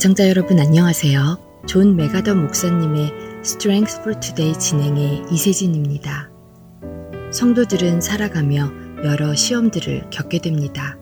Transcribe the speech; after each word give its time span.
애청자 0.00 0.30
여러분 0.30 0.58
안녕하세요. 0.58 1.60
존 1.68 1.94
맥아더 1.94 2.34
목사님의 2.34 3.12
Strength 3.44 4.00
for 4.00 4.18
Today 4.18 4.58
진행의 4.58 5.24
이세진입니다. 5.30 6.30
성도들은 7.30 8.00
살아가며 8.00 8.72
여러 9.04 9.34
시험들을 9.34 10.08
겪게 10.08 10.38
됩니다. 10.38 10.98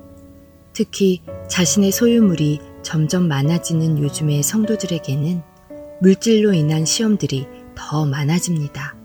특히 0.73 1.23
자신의 1.49 1.93
소유물이 1.93 2.59
점점 2.83 3.29
많아지는 3.29 4.03
요즘의 4.03 4.43
성도들에게는 4.43 5.43
물질로 6.01 6.53
인한 6.53 6.85
시험들이 6.85 7.47
더 7.77 8.05
많아집니다. 8.05 8.97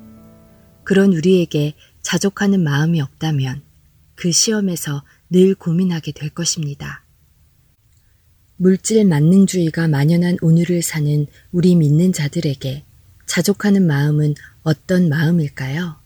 그런 0.84 1.14
우리에게 1.14 1.76
자족하는 2.02 2.64
마음이 2.64 3.00
없다면 3.00 3.62
그 4.16 4.32
시험에서 4.32 5.04
늘 5.30 5.54
고민하게 5.54 6.14
될 6.14 6.32
것입니다. 6.32 7.03
물질 8.58 9.04
만능주의가 9.06 9.88
만연한 9.88 10.38
오늘을 10.42 10.82
사는 10.84 11.26
우리 11.52 11.76
믿는 11.76 12.14
자들에게 12.14 12.84
자족하는 13.26 13.86
마음은 13.86 14.36
어떤 14.62 15.10
마음일까요? 15.10 15.98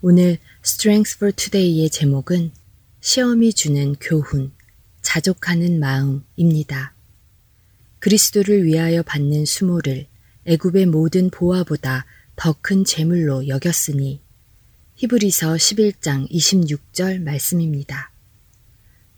오늘 0.00 0.38
Strength 0.64 1.16
for 1.16 1.32
Today의 1.32 1.90
제목은 1.90 2.52
시험이 3.00 3.52
주는 3.52 3.94
교훈, 4.00 4.52
자족하는 5.02 5.78
마음입니다. 5.78 6.94
그리스도를 7.98 8.64
위하여 8.64 9.02
받는 9.02 9.44
수모를 9.44 10.06
애굽의 10.46 10.86
모든 10.86 11.28
보화보다 11.30 12.06
더 12.34 12.56
큰 12.62 12.84
재물로 12.84 13.48
여겼으니 13.48 14.22
히브리서 14.96 15.54
11장 15.54 16.30
26절 16.30 17.22
말씀입니다. 17.22 18.10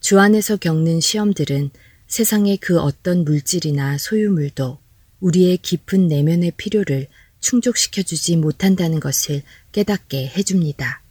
주 0.01 0.19
안에서 0.19 0.57
겪는 0.57 1.01
시험들은 1.01 1.71
세상의 2.13 2.59
그 2.59 2.79
어떤 2.79 3.25
물질이나 3.25 3.97
소유물도 3.97 4.79
우리의 5.21 5.57
깊은 5.57 6.09
내면의 6.09 6.53
필요를 6.59 7.07
충족시켜주지 7.41 8.37
못한다는 8.37 9.01
것을 9.01 9.43
깨닫게 9.73 10.27
해줍니다. 10.27 11.03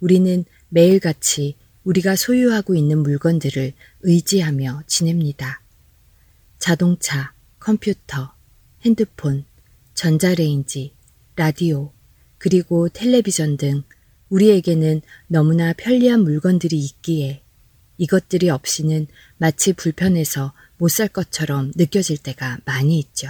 우리는 0.00 0.46
매일같이 0.70 1.56
우리가 1.84 2.16
소유하고 2.16 2.74
있는 2.74 3.02
물건들을 3.02 3.74
의지하며 4.00 4.84
지냅니다. 4.86 5.60
자동차, 6.58 7.34
컴퓨터, 7.58 8.32
핸드폰, 8.86 9.44
전자레인지, 9.92 10.94
라디오, 11.34 11.92
그리고 12.38 12.88
텔레비전 12.88 13.58
등 13.58 13.82
우리에게는 14.30 15.02
너무나 15.26 15.74
편리한 15.74 16.22
물건들이 16.22 16.78
있기에 16.78 17.42
이것들이 17.98 18.50
없이는 18.50 19.06
마치 19.38 19.72
불편해서 19.72 20.52
못 20.78 20.88
살 20.90 21.08
것처럼 21.08 21.72
느껴질 21.74 22.18
때가 22.18 22.58
많이 22.64 22.98
있죠. 22.98 23.28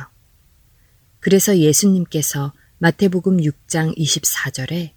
그래서 1.20 1.56
예수님께서 1.58 2.52
마태복음 2.78 3.38
6장 3.38 3.96
24절에 3.96 4.90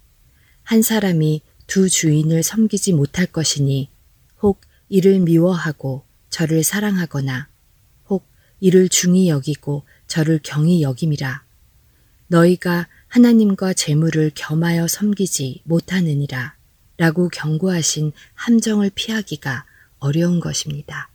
한 0.62 0.82
사람이 0.82 1.42
두 1.66 1.88
주인을 1.88 2.42
섬기지 2.42 2.92
못할 2.92 3.26
것이니 3.26 3.88
혹 4.42 4.60
이를 4.88 5.20
미워하고 5.20 6.04
저를 6.28 6.62
사랑하거나 6.62 7.48
혹 8.08 8.28
이를 8.60 8.88
중히 8.88 9.28
여기고 9.28 9.84
저를 10.06 10.40
경히 10.42 10.82
여김이라 10.82 11.44
너희가 12.26 12.88
하나님과 13.08 13.72
재물을 13.72 14.30
겸하여 14.34 14.86
섬기지 14.86 15.62
못하느니라 15.64 16.54
라고 17.00 17.30
경고하신 17.30 18.12
함정을 18.34 18.90
피하기가 18.94 19.64
어려운 20.00 20.38
것입니다. 20.38 21.08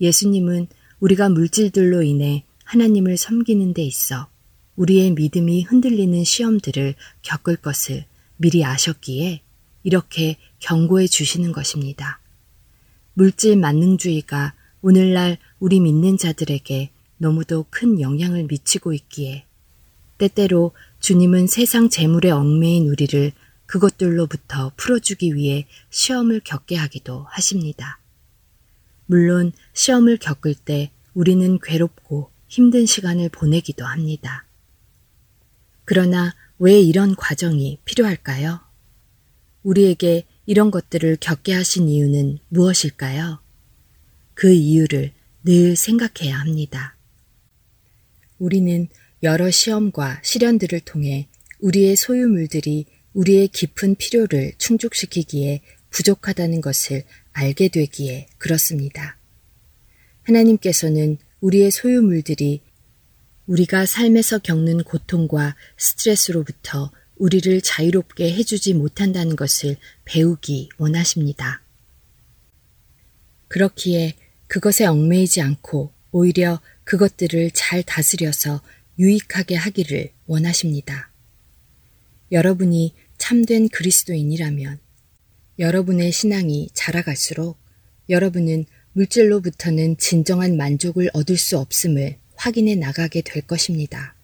예수님은 0.00 0.66
우리가 0.98 1.28
물질들로 1.28 2.02
인해 2.02 2.44
하나님을 2.64 3.18
섬기는 3.18 3.74
데 3.74 3.82
있어 3.82 4.30
우리의 4.76 5.10
믿음이 5.10 5.64
흔들리는 5.64 6.24
시험들을 6.24 6.94
겪을 7.20 7.56
것을 7.56 8.06
미리 8.38 8.64
아셨기에 8.64 9.42
이렇게 9.82 10.38
경고해 10.60 11.06
주시는 11.06 11.52
것입니다. 11.52 12.18
물질 13.12 13.58
만능주의가 13.58 14.54
오늘날 14.80 15.36
우리 15.60 15.80
믿는 15.80 16.16
자들에게 16.16 16.90
너무도 17.18 17.66
큰 17.68 18.00
영향을 18.00 18.44
미치고 18.44 18.94
있기에 18.94 19.44
때때로 20.16 20.72
주님은 21.00 21.46
세상 21.48 21.90
재물에 21.90 22.30
얽매인 22.30 22.88
우리를 22.88 23.32
그것들로부터 23.72 24.72
풀어주기 24.76 25.34
위해 25.34 25.66
시험을 25.88 26.40
겪게 26.44 26.76
하기도 26.76 27.24
하십니다. 27.30 27.98
물론 29.06 29.52
시험을 29.72 30.18
겪을 30.18 30.54
때 30.54 30.90
우리는 31.14 31.58
괴롭고 31.58 32.30
힘든 32.48 32.84
시간을 32.84 33.30
보내기도 33.30 33.86
합니다. 33.86 34.44
그러나 35.86 36.34
왜 36.58 36.80
이런 36.80 37.16
과정이 37.16 37.78
필요할까요? 37.86 38.60
우리에게 39.62 40.26
이런 40.44 40.70
것들을 40.70 41.16
겪게 41.18 41.54
하신 41.54 41.88
이유는 41.88 42.40
무엇일까요? 42.50 43.40
그 44.34 44.52
이유를 44.52 45.12
늘 45.44 45.76
생각해야 45.76 46.38
합니다. 46.38 46.94
우리는 48.38 48.88
여러 49.22 49.50
시험과 49.50 50.20
시련들을 50.22 50.80
통해 50.80 51.28
우리의 51.60 51.96
소유물들이 51.96 52.84
우리의 53.14 53.48
깊은 53.48 53.96
필요를 53.96 54.52
충족시키기에 54.58 55.60
부족하다는 55.90 56.60
것을 56.60 57.04
알게 57.32 57.68
되기에 57.68 58.28
그렇습니다. 58.38 59.18
하나님께서는 60.22 61.18
우리의 61.40 61.70
소유물들이 61.70 62.62
우리가 63.46 63.86
삶에서 63.86 64.38
겪는 64.38 64.84
고통과 64.84 65.56
스트레스로부터 65.76 66.90
우리를 67.16 67.60
자유롭게 67.60 68.32
해주지 68.32 68.74
못한다는 68.74 69.36
것을 69.36 69.76
배우기 70.04 70.70
원하십니다. 70.78 71.62
그렇기에 73.48 74.14
그것에 74.46 74.86
얽매이지 74.86 75.40
않고 75.40 75.92
오히려 76.10 76.60
그것들을 76.84 77.50
잘 77.52 77.82
다스려서 77.82 78.62
유익하게 78.98 79.56
하기를 79.56 80.10
원하십니다. 80.26 81.10
여러분이 82.30 82.94
참된 83.22 83.68
그리스도인이라면 83.68 84.80
여러분의 85.60 86.10
신앙이 86.10 86.70
자라갈수록 86.74 87.56
여러분은 88.08 88.64
물질로부터는 88.94 89.96
진정한 89.96 90.56
만족을 90.56 91.08
얻을 91.12 91.36
수 91.36 91.56
없음을 91.56 92.18
확인해 92.34 92.74
나가게 92.74 93.20
될 93.20 93.42
것입니다. 93.42 94.16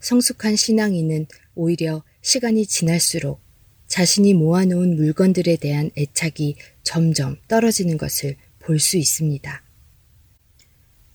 성숙한 0.00 0.54
신앙인은 0.54 1.28
오히려 1.54 2.04
시간이 2.20 2.66
지날수록 2.66 3.40
자신이 3.86 4.34
모아놓은 4.34 4.96
물건들에 4.96 5.56
대한 5.56 5.90
애착이 5.96 6.56
점점 6.82 7.38
떨어지는 7.48 7.96
것을 7.96 8.36
볼 8.58 8.80
수 8.80 8.98
있습니다. 8.98 9.62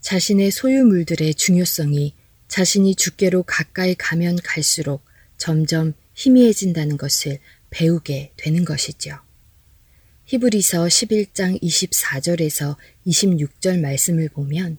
자신의 0.01 0.49
소유물들의 0.49 1.35
중요성이 1.35 2.15
자신이 2.47 2.95
주께로 2.95 3.43
가까이 3.43 3.93
가면 3.93 4.37
갈수록 4.43 5.03
점점 5.37 5.93
희미해진다는 6.19 6.97
것을 6.97 7.39
배우게 7.69 8.33
되는 8.35 8.65
것이죠. 8.65 9.17
히브리서 10.25 10.85
11장 10.85 11.61
24절에서 11.61 12.75
26절 13.07 13.79
말씀을 13.79 14.27
보면 14.27 14.77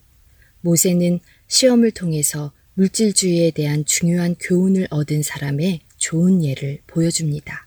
모세는 0.60 1.20
시험을 1.48 1.92
통해서 1.92 2.52
물질주의에 2.74 3.52
대한 3.52 3.86
중요한 3.86 4.36
교훈을 4.38 4.86
얻은 4.90 5.22
사람의 5.22 5.80
좋은 5.96 6.44
예를 6.44 6.82
보여줍니다. 6.86 7.66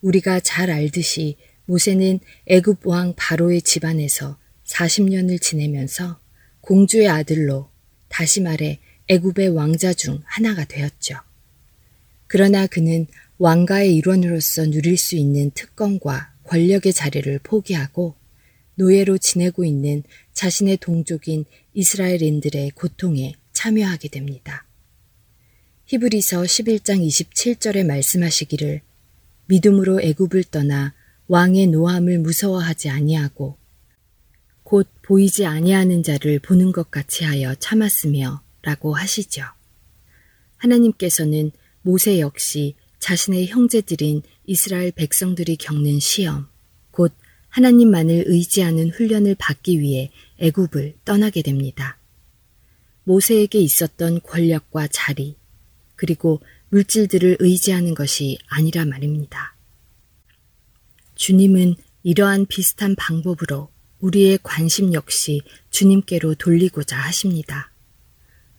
우리가 0.00 0.40
잘 0.40 0.70
알듯이 0.70 1.36
모세는 1.66 2.20
애굽 2.46 2.86
왕 2.86 3.14
바로의 3.14 3.60
집안에서 3.60 4.38
40년을 4.64 5.40
지내면서 5.40 6.18
공주의 6.62 7.08
아들로 7.08 7.70
다시 8.08 8.40
말해 8.40 8.80
애굽의 9.08 9.50
왕자 9.50 9.92
중 9.92 10.22
하나가 10.24 10.64
되었죠. 10.64 11.23
그러나 12.26 12.66
그는 12.66 13.06
왕가의 13.38 13.94
일원으로서 13.96 14.66
누릴 14.66 14.96
수 14.96 15.16
있는 15.16 15.50
특권과 15.50 16.32
권력의 16.44 16.92
자리를 16.92 17.40
포기하고 17.42 18.14
노예로 18.76 19.18
지내고 19.18 19.64
있는 19.64 20.02
자신의 20.32 20.78
동족인 20.78 21.44
이스라엘인들의 21.74 22.70
고통에 22.72 23.34
참여하게 23.52 24.08
됩니다. 24.08 24.66
히브리서 25.86 26.42
11장 26.42 27.06
27절에 27.06 27.84
말씀하시기를 27.84 28.80
믿음으로 29.46 30.00
애굽을 30.00 30.44
떠나 30.44 30.94
왕의 31.28 31.68
노함을 31.68 32.18
무서워하지 32.18 32.88
아니하고 32.88 33.56
곧 34.62 34.88
보이지 35.02 35.44
아니하는 35.44 36.02
자를 36.02 36.38
보는 36.38 36.72
것 36.72 36.90
같이 36.90 37.24
하여 37.24 37.54
참았으며 37.54 38.42
라고 38.62 38.94
하시죠. 38.94 39.42
하나님께서는 40.56 41.52
모세 41.84 42.18
역시 42.18 42.76
자신의 42.98 43.48
형제들인 43.48 44.22
이스라엘 44.46 44.90
백성들이 44.90 45.56
겪는 45.56 46.00
시험, 46.00 46.48
곧 46.90 47.12
하나님만을 47.50 48.24
의지하는 48.26 48.88
훈련을 48.88 49.36
받기 49.38 49.80
위해 49.80 50.10
애굽을 50.38 50.94
떠나게 51.04 51.42
됩니다. 51.42 51.98
모세에게 53.04 53.58
있었던 53.58 54.22
권력과 54.22 54.88
자리, 54.88 55.36
그리고 55.94 56.40
물질들을 56.70 57.36
의지하는 57.40 57.94
것이 57.94 58.38
아니라 58.46 58.86
말입니다. 58.86 59.54
주님은 61.16 61.74
이러한 62.02 62.46
비슷한 62.46 62.96
방법으로 62.96 63.68
우리의 64.00 64.38
관심 64.42 64.94
역시 64.94 65.42
주님께로 65.68 66.36
돌리고자 66.36 66.96
하십니다. 66.96 67.70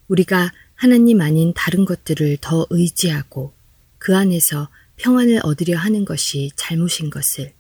우리가 0.10 0.52
하나님 0.76 1.22
아닌 1.22 1.54
다른 1.56 1.86
것들을 1.86 2.38
더 2.42 2.68
의지하고 2.70 3.54
그 3.98 4.16
안에서 4.16 4.70
평안을 4.98 5.42
얻으려 5.44 5.78
하는 5.78 6.06
것이 6.06 6.52
잘못인 6.56 7.10
것을, 7.10 7.54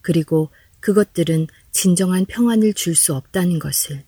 그리고 0.00 0.50
그것들은 0.80 1.46
진정한 1.70 2.24
평안을 2.26 2.74
줄 2.74 2.94
수 2.94 3.14
없다는 3.14 3.58
것을 3.58 4.04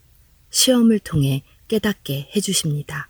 시험을 0.51 0.99
통해 1.01 1.43
깨닫게 1.69 2.31
해주십니다. 2.37 3.09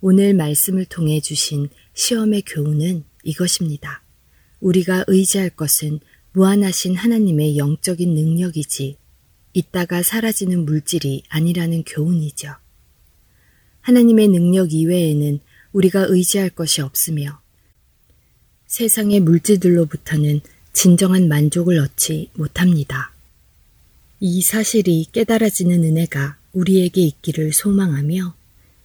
오늘 0.00 0.34
말씀을 0.34 0.84
통해 0.84 1.20
주신 1.20 1.68
시험의 1.94 2.42
교훈은 2.42 3.04
이것입니다. 3.24 4.02
우리가 4.60 5.04
의지할 5.06 5.50
것은 5.50 6.00
무한하신 6.32 6.96
하나님의 6.96 7.56
영적인 7.56 8.14
능력이지 8.14 8.98
있다가 9.54 10.02
사라지는 10.02 10.66
물질이 10.66 11.22
아니라는 11.28 11.84
교훈이죠. 11.84 12.54
하나님의 13.86 14.26
능력 14.28 14.72
이외에는 14.72 15.38
우리가 15.72 16.06
의지할 16.08 16.50
것이 16.50 16.82
없으며 16.82 17.40
세상의 18.66 19.20
물질들로부터는 19.20 20.40
진정한 20.72 21.28
만족을 21.28 21.78
얻지 21.78 22.30
못합니다. 22.34 23.12
이 24.18 24.42
사실이 24.42 25.06
깨달아지는 25.12 25.84
은혜가 25.84 26.36
우리에게 26.52 27.00
있기를 27.02 27.52
소망하며 27.52 28.34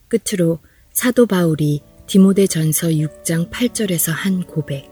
끝으로 0.08 0.60
사도 0.94 1.26
바울이 1.26 1.82
디모데 2.06 2.46
전서 2.46 2.90
6장 2.90 3.50
8절에서 3.50 4.12
한 4.12 4.44
고백. 4.44 4.88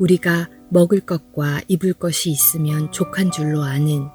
우리가 0.00 0.50
먹을 0.70 0.98
것과 0.98 1.60
입을 1.68 1.92
것이 1.92 2.30
있으면 2.30 2.90
족한 2.90 3.30
줄로 3.30 3.62
아는 3.62 4.08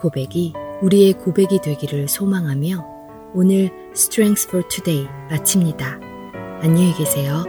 고백이 0.00 0.54
우리의 0.80 1.12
고백이 1.12 1.60
되기를 1.60 2.08
소망하며 2.08 2.95
오늘 3.36 3.70
Strength 3.92 4.48
for 4.48 4.66
Today 4.66 5.06
마칩니다. 5.30 6.00
안녕히 6.62 6.94
계세요. 6.94 7.44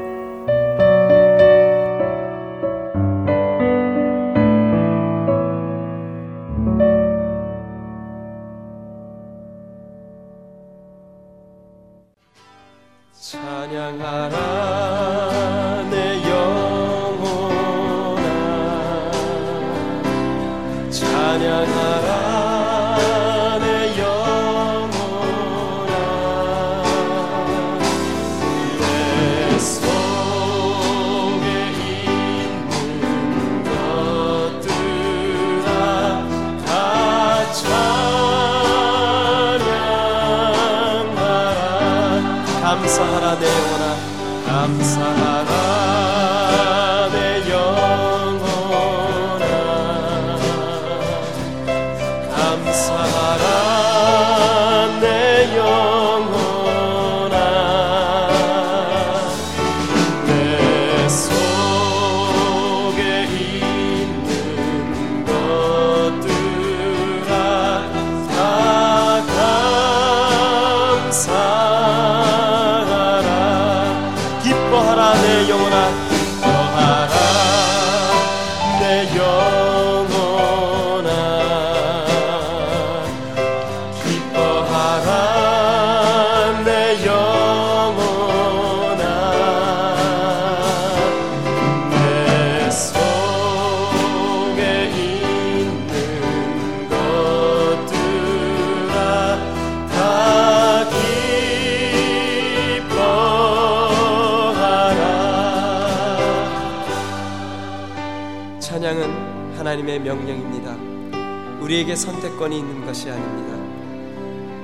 우리에게 111.68 111.98
선택권이 111.98 112.60
있는 112.60 112.86
것이 112.86 113.10
아닙니다. 113.10 113.58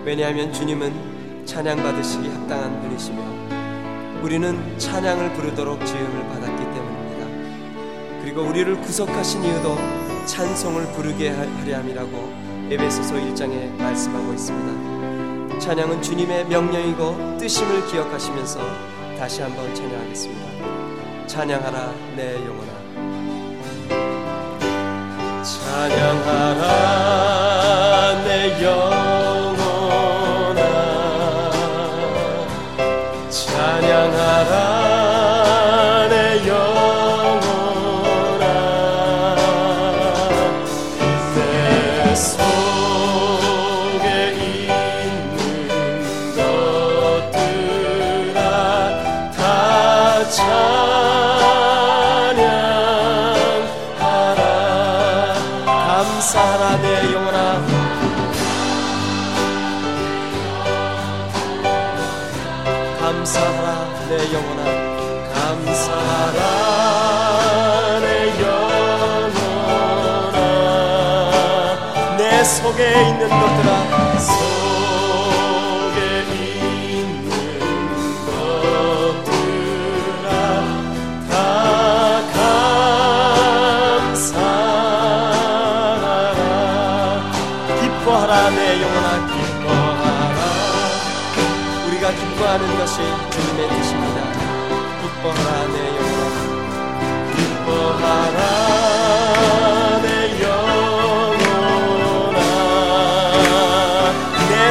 왜냐하면 0.06 0.54
주님은 0.54 1.46
찬양받으시기 1.46 2.30
합당한 2.30 2.82
분이시며 2.82 4.22
우리는 4.22 4.80
찬양을 4.80 5.34
부르도록 5.34 5.86
지음을 5.86 6.28
받았기 6.30 6.64
때문입니다. 6.64 8.22
그리고 8.22 8.44
우리를 8.44 8.80
구속하신 8.80 9.44
이유도 9.44 9.76
찬송을 10.26 10.94
부르게 10.94 11.30
하려 11.30 11.80
함이라고 11.80 12.34
에베소서 12.72 13.16
1장에 13.16 13.76
말씀하고 13.76 14.32
있습니다. 14.32 15.60
찬양은 15.60 16.02
주님의 16.02 16.46
명령이고 16.46 17.38
뜻임을 17.38 17.86
기억하시면서 17.88 18.62
다시 19.20 19.42
한번 19.42 19.76
찬양하겠습니다. 19.76 21.28
찬양하라 21.28 21.94
내 22.16 22.36
영혼아 22.36 22.73
אַ 25.82 25.90
גאַנץ 25.96 26.28
אַרן 26.40 26.94
속에 72.54 72.82
있는 73.10 73.28
것들아 73.28 73.70
속에 74.20 75.98
있는 76.30 77.18
것들아 79.06 80.28
다 81.30 81.34
감사하라. 84.14 84.94
기뻐하라 87.82 88.32
내 88.52 88.60
영혼아 88.84 89.08
기뻐하라. 89.28 90.40
우리가 91.88 92.06
기뻐하는 92.12 92.64
것이 92.78 92.98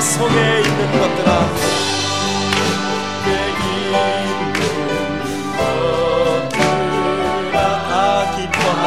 속에 0.03 0.35
있는 0.35 0.81
것들아 0.99 1.29
내 3.25 3.29
있는 3.71 4.53
것들아 4.53 5.63
다 7.53 7.95
기뻐하라 8.37 8.87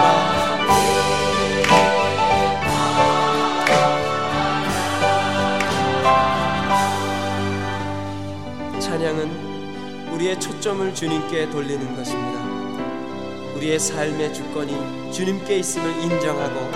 찬양은 8.79 10.11
우리의 10.11 10.39
초점을 10.39 10.93
주님께 10.93 11.49
돌리는 11.49 11.95
것입니다. 11.95 12.39
우리의 13.55 13.79
삶의 13.79 14.33
주권이 14.33 15.11
주님께 15.13 15.59
있음을 15.59 15.89
인정하고 16.03 16.71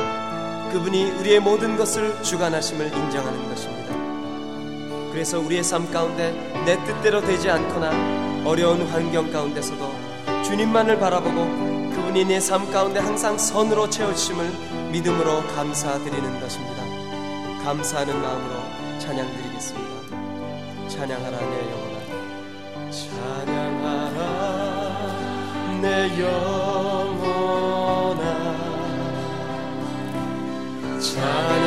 그분이 0.72 1.12
우리의 1.20 1.42
모든 1.42 1.76
것을 1.76 2.24
주관하심을 2.24 2.88
인정하는 2.88 3.50
것입니다. 3.50 3.89
그래서 5.20 5.38
우리의 5.38 5.66
삶 5.66 5.92
가운데 5.92 6.32
내 6.66 6.82
뜻대로 6.86 7.20
되지 7.20 7.50
않거나 7.50 8.48
어려운 8.48 8.88
환경 8.88 9.30
가운데서도 9.30 9.94
주님만을 10.46 10.98
바라보고 10.98 11.90
그분이 11.94 12.24
내 12.24 12.40
삶 12.40 12.72
가운데 12.72 13.02
항상 13.02 13.38
선으로 13.38 13.90
채우심을 13.90 14.50
믿음으로 14.94 15.46
감사드리는 15.48 16.40
것입니다. 16.40 16.86
감사하는 17.66 18.22
마음으로 18.22 18.62
찬양드리겠습니다. 19.00 19.90
찬양하라 20.88 21.38
내 21.38 21.70
영혼아 21.70 22.00
찬양하라 22.90 24.20
내 25.82 26.18
영혼아 26.22 27.20
찬양 31.02 31.59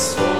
속 0.00 0.39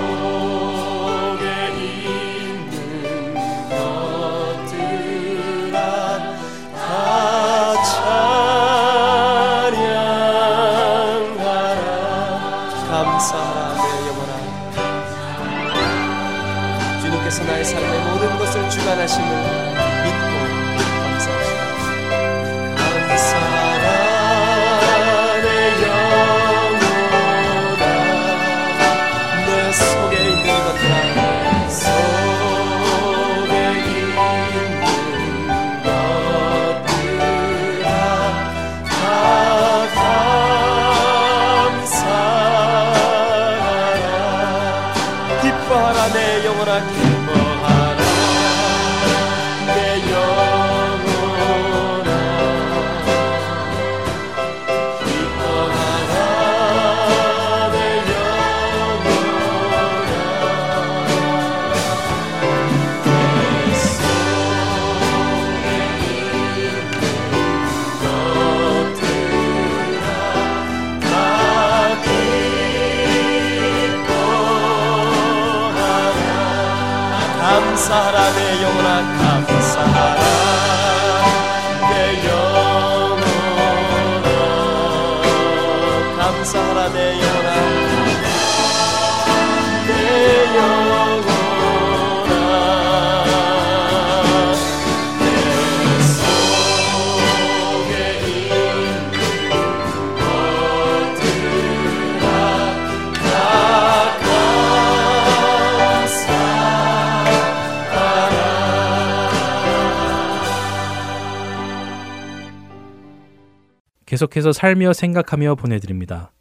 계속해서 114.21 114.53
살며 114.53 114.93
생각하며 114.93 115.55
보내드립니다. 115.55 116.33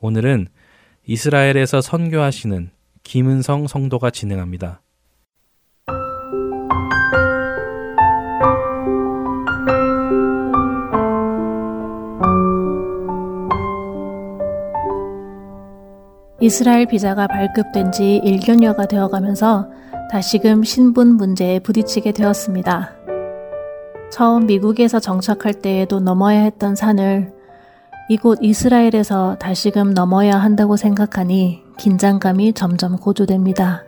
오늘은 0.00 0.48
이스라엘에서 1.06 1.80
선교하시는 1.80 2.70
김은성 3.04 3.68
성도가 3.68 4.10
진행합니다. 4.10 4.82
이스라엘 16.40 16.86
비자가 16.86 17.26
발급된 17.28 17.92
지 17.92 18.20
1년여가 18.24 18.88
되어가면서 18.88 19.68
다시금 20.10 20.64
신분 20.64 21.16
문제에 21.16 21.60
부딪히게 21.60 22.12
되었습니다. 22.12 22.99
처음 24.10 24.46
미국에서 24.46 24.98
정착할 24.98 25.54
때에도 25.54 26.00
넘어야 26.00 26.40
했던 26.40 26.74
산을 26.74 27.32
이곳 28.08 28.40
이스라엘에서 28.42 29.36
다시금 29.38 29.94
넘어야 29.94 30.36
한다고 30.36 30.76
생각하니 30.76 31.62
긴장감이 31.78 32.54
점점 32.54 32.96
고조됩니다. 32.96 33.84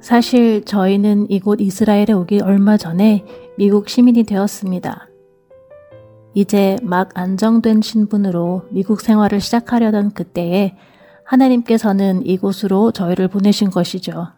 사실 0.00 0.64
저희는 0.64 1.30
이곳 1.30 1.60
이스라엘에 1.60 2.12
오기 2.12 2.40
얼마 2.40 2.76
전에 2.76 3.24
미국 3.56 3.88
시민이 3.88 4.24
되었습니다. 4.24 5.08
이제 6.34 6.76
막 6.82 7.10
안정된 7.14 7.80
신분으로 7.80 8.66
미국 8.70 9.00
생활을 9.00 9.40
시작하려던 9.40 10.12
그때에 10.12 10.76
하나님께서는 11.24 12.26
이곳으로 12.26 12.92
저희를 12.92 13.28
보내신 13.28 13.70
것이죠. 13.70 14.28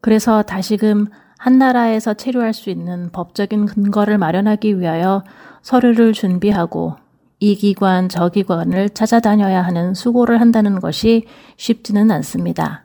그래서 0.00 0.42
다시금 0.42 1.06
한 1.42 1.58
나라에서 1.58 2.14
체류할 2.14 2.54
수 2.54 2.70
있는 2.70 3.10
법적인 3.10 3.66
근거를 3.66 4.16
마련하기 4.16 4.78
위하여 4.78 5.24
서류를 5.62 6.12
준비하고 6.12 6.94
이 7.40 7.56
기관, 7.56 8.08
저 8.08 8.28
기관을 8.28 8.90
찾아다녀야 8.90 9.60
하는 9.60 9.92
수고를 9.92 10.40
한다는 10.40 10.78
것이 10.78 11.24
쉽지는 11.56 12.12
않습니다. 12.12 12.84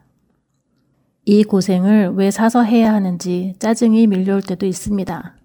이 1.25 1.43
고생을 1.43 2.13
왜 2.15 2.31
사서 2.31 2.63
해야 2.63 2.95
하는지 2.95 3.53
짜증이 3.59 4.07
밀려올 4.07 4.41
때도 4.41 4.65
있습니다. 4.65 5.35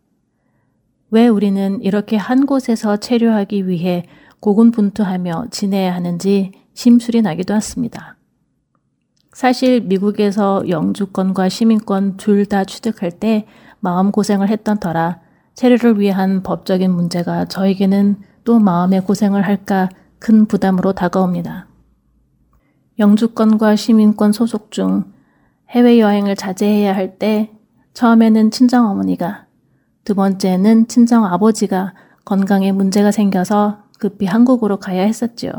왜 1.11 1.29
우리는 1.29 1.83
이렇게 1.83 2.17
한 2.17 2.47
곳에서 2.47 2.97
체류하기 2.97 3.69
위해 3.69 4.05
고군분투하며 4.41 5.49
지내야 5.51 5.95
하는지 5.95 6.53
심술이 6.73 7.21
나기도 7.21 7.53
했습니다. 7.53 8.17
사실 9.33 9.81
미국에서 9.81 10.69
영주권과 10.69 11.49
시민권 11.49 12.17
둘 12.19 12.45
다 12.47 12.65
취득할 12.65 13.11
때 13.13 13.47
마음고생을 13.81 14.49
했던 14.49 14.79
터라 14.79 15.21
체류를 15.55 15.99
위한 15.99 16.43
법적인 16.43 16.91
문제가 16.91 17.47
저에게는 17.47 18.17
또 18.45 18.59
마음의 18.59 19.03
고생을 19.03 19.43
할까 19.43 19.89
큰 20.19 20.47
부담으로 20.47 20.93
다가옵니다. 20.93 21.67
영주권과 22.99 23.77
시민권 23.77 24.33
소속 24.33 24.71
중 24.71 25.05
해외여행을 25.71 26.37
자제해야 26.37 26.95
할 26.95 27.19
때 27.19 27.51
처음에는 27.95 28.51
친정어머니가 28.51 29.47
두 30.05 30.15
번째는 30.15 30.89
친정아버지가 30.89 31.95
건강에 32.25 32.73
문제가 32.73 33.11
생겨서 33.11 33.83
급히 33.99 34.27
한국으로 34.27 34.79
가야 34.79 35.03
했었지요. 35.03 35.53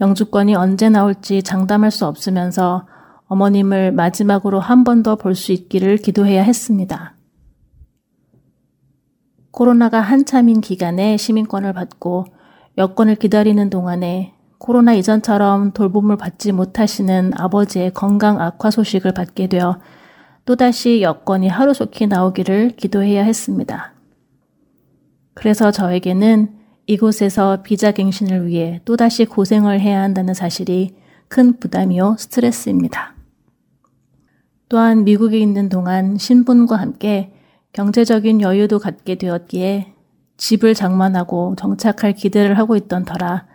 영주권이 0.00 0.54
언제 0.54 0.88
나올지 0.88 1.42
장담할 1.42 1.90
수 1.90 2.06
없으면서 2.06 2.86
어머님을 3.28 3.92
마지막으로 3.92 4.60
한 4.60 4.84
번 4.84 5.02
더 5.02 5.16
볼 5.16 5.34
수 5.34 5.52
있기를 5.52 5.96
기도해야 5.96 6.42
했습니다. 6.42 7.14
코로나가 9.50 10.00
한참인 10.00 10.60
기간에 10.60 11.16
시민권을 11.16 11.72
받고 11.72 12.26
여권을 12.76 13.14
기다리는 13.16 13.70
동안에 13.70 14.34
코로나 14.58 14.92
이전처럼 14.94 15.72
돌봄을 15.72 16.16
받지 16.18 16.52
못하시는 16.52 17.32
아버지의 17.34 17.92
건강 17.94 18.40
악화 18.40 18.70
소식을 18.70 19.12
받게 19.12 19.46
되어 19.48 19.78
또다시 20.44 21.02
여건이 21.02 21.48
하루속히 21.48 22.06
나오기를 22.06 22.76
기도해야 22.76 23.24
했습니다. 23.24 23.94
그래서 25.34 25.70
저에게는 25.70 26.54
이곳에서 26.86 27.62
비자갱신을 27.62 28.46
위해 28.46 28.80
또다시 28.84 29.24
고생을 29.24 29.80
해야 29.80 30.02
한다는 30.02 30.34
사실이 30.34 30.96
큰 31.28 31.58
부담이요 31.58 32.16
스트레스입니다. 32.18 33.14
또한 34.68 35.04
미국에 35.04 35.38
있는 35.38 35.68
동안 35.68 36.16
신분과 36.16 36.76
함께 36.76 37.32
경제적인 37.72 38.40
여유도 38.40 38.78
갖게 38.78 39.16
되었기에 39.16 39.92
집을 40.36 40.74
장만하고 40.74 41.56
정착할 41.58 42.12
기대를 42.14 42.58
하고 42.58 42.76
있던 42.76 43.04
터라 43.04 43.46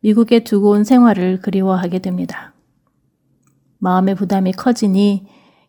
미국에 0.00 0.40
두고 0.40 0.70
온 0.70 0.84
생활을 0.84 1.40
그리워하게 1.40 2.00
됩니다. 2.00 2.52
마음의 3.78 4.14
부담이 4.14 4.52
커지니 4.52 5.26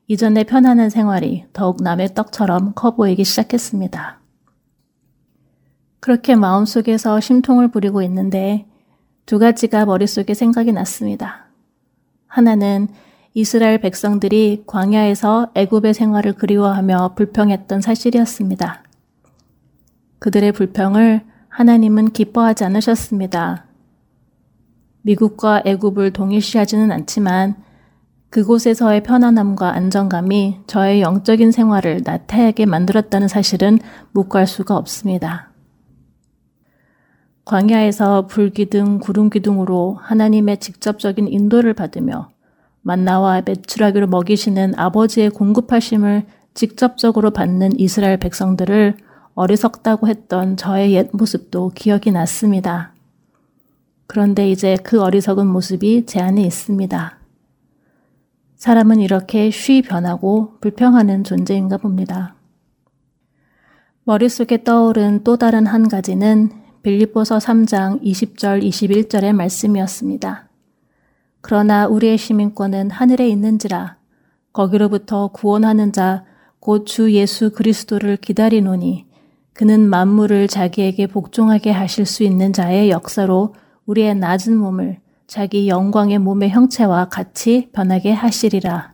이전의 0.07 0.45
편안한 0.45 0.89
생활이 0.89 1.45
더욱 1.53 1.81
남의 1.81 2.13
떡처럼 2.13 2.73
커 2.75 2.95
보이기 2.95 3.23
시작했습니다. 3.23 4.22
그렇게 6.03 6.35
마음속에서 6.35 7.21
심통을 7.21 7.69
부리고 7.69 8.01
있는데 8.01 8.65
두 9.25 9.39
가지가 9.39 9.85
머릿속에 9.85 10.33
생각이 10.33 10.73
났습니다. 10.73 11.45
하나는 12.27 12.89
이스라엘 13.33 13.79
백성들이 13.79 14.65
광야에서 14.67 15.51
애굽의 15.55 15.93
생활을 15.93 16.33
그리워하며 16.33 17.13
불평했던 17.15 17.79
사실이었습니다. 17.79 18.83
그들의 20.19 20.51
불평을 20.51 21.21
하나님은 21.47 22.11
기뻐하지 22.11 22.65
않으셨습니다. 22.65 23.63
미국과 25.03 25.61
애굽을 25.65 26.11
동일시하지는 26.11 26.91
않지만 26.91 27.55
그곳에서의 28.29 29.03
편안함과 29.03 29.71
안정감이 29.71 30.63
저의 30.67 30.99
영적인 30.99 31.53
생활을 31.53 32.01
나태하게 32.03 32.65
만들었다는 32.65 33.29
사실은 33.29 33.79
묵과할 34.11 34.47
수가 34.47 34.75
없습니다. 34.75 35.52
광야에서 37.45 38.27
불기둥, 38.27 38.99
구름기둥으로 38.99 39.97
하나님의 40.01 40.59
직접적인 40.59 41.27
인도를 41.27 41.73
받으며 41.73 42.29
만나와 42.81 43.41
메추라기로 43.45 44.07
먹이시는 44.07 44.73
아버지의 44.77 45.29
공급하심을 45.29 46.25
직접적으로 46.53 47.31
받는 47.31 47.79
이스라엘 47.79 48.17
백성들을 48.17 48.97
어리석다고 49.35 50.07
했던 50.07 50.55
저의 50.55 50.93
옛 50.93 51.09
모습도 51.11 51.71
기억이 51.75 52.11
났습니다. 52.11 52.93
그런데 54.07 54.49
이제 54.49 54.77
그 54.83 55.01
어리석은 55.01 55.47
모습이 55.47 56.05
제 56.05 56.21
안에 56.21 56.41
있습니다. 56.43 57.17
사람은 58.55 58.99
이렇게 58.99 59.49
쉬 59.49 59.81
변하고 59.81 60.53
불평하는 60.61 61.23
존재인가 61.23 61.77
봅니다. 61.77 62.35
머릿속에 64.05 64.63
떠오른 64.63 65.23
또 65.23 65.37
다른 65.37 65.65
한 65.65 65.87
가지는 65.87 66.62
빌립보서 66.83 67.37
3장 67.39 68.01
20절 68.03 68.63
21절의 68.63 69.33
말씀이었습니다. 69.33 70.49
그러나 71.41 71.87
우리의 71.87 72.17
시민권은 72.17 72.91
하늘에 72.91 73.27
있는지라 73.27 73.97
거기로부터 74.53 75.29
구원하는 75.29 75.91
자 75.91 76.25
곧 76.65 76.85
주 76.85 77.11
예수 77.11 77.51
그리스도를 77.51 78.15
기다리노니 78.17 79.05
그는 79.51 79.89
만물을 79.89 80.47
자기에게 80.47 81.07
복종하게 81.07 81.71
하실 81.71 82.05
수 82.05 82.23
있는 82.23 82.53
자의 82.53 82.89
역사로 82.89 83.53
우리의 83.85 84.15
낮은 84.15 84.55
몸을 84.55 84.99
자기 85.27 85.67
영광의 85.67 86.19
몸의 86.19 86.49
형체와 86.51 87.09
같이 87.09 87.69
변하게 87.73 88.13
하시리라. 88.13 88.93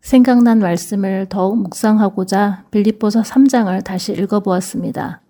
생각난 0.00 0.58
말씀을 0.60 1.26
더욱 1.28 1.58
묵상하고자 1.58 2.66
빌립보서 2.70 3.22
3장을 3.22 3.84
다시 3.84 4.12
읽어보았습니다. 4.12 5.23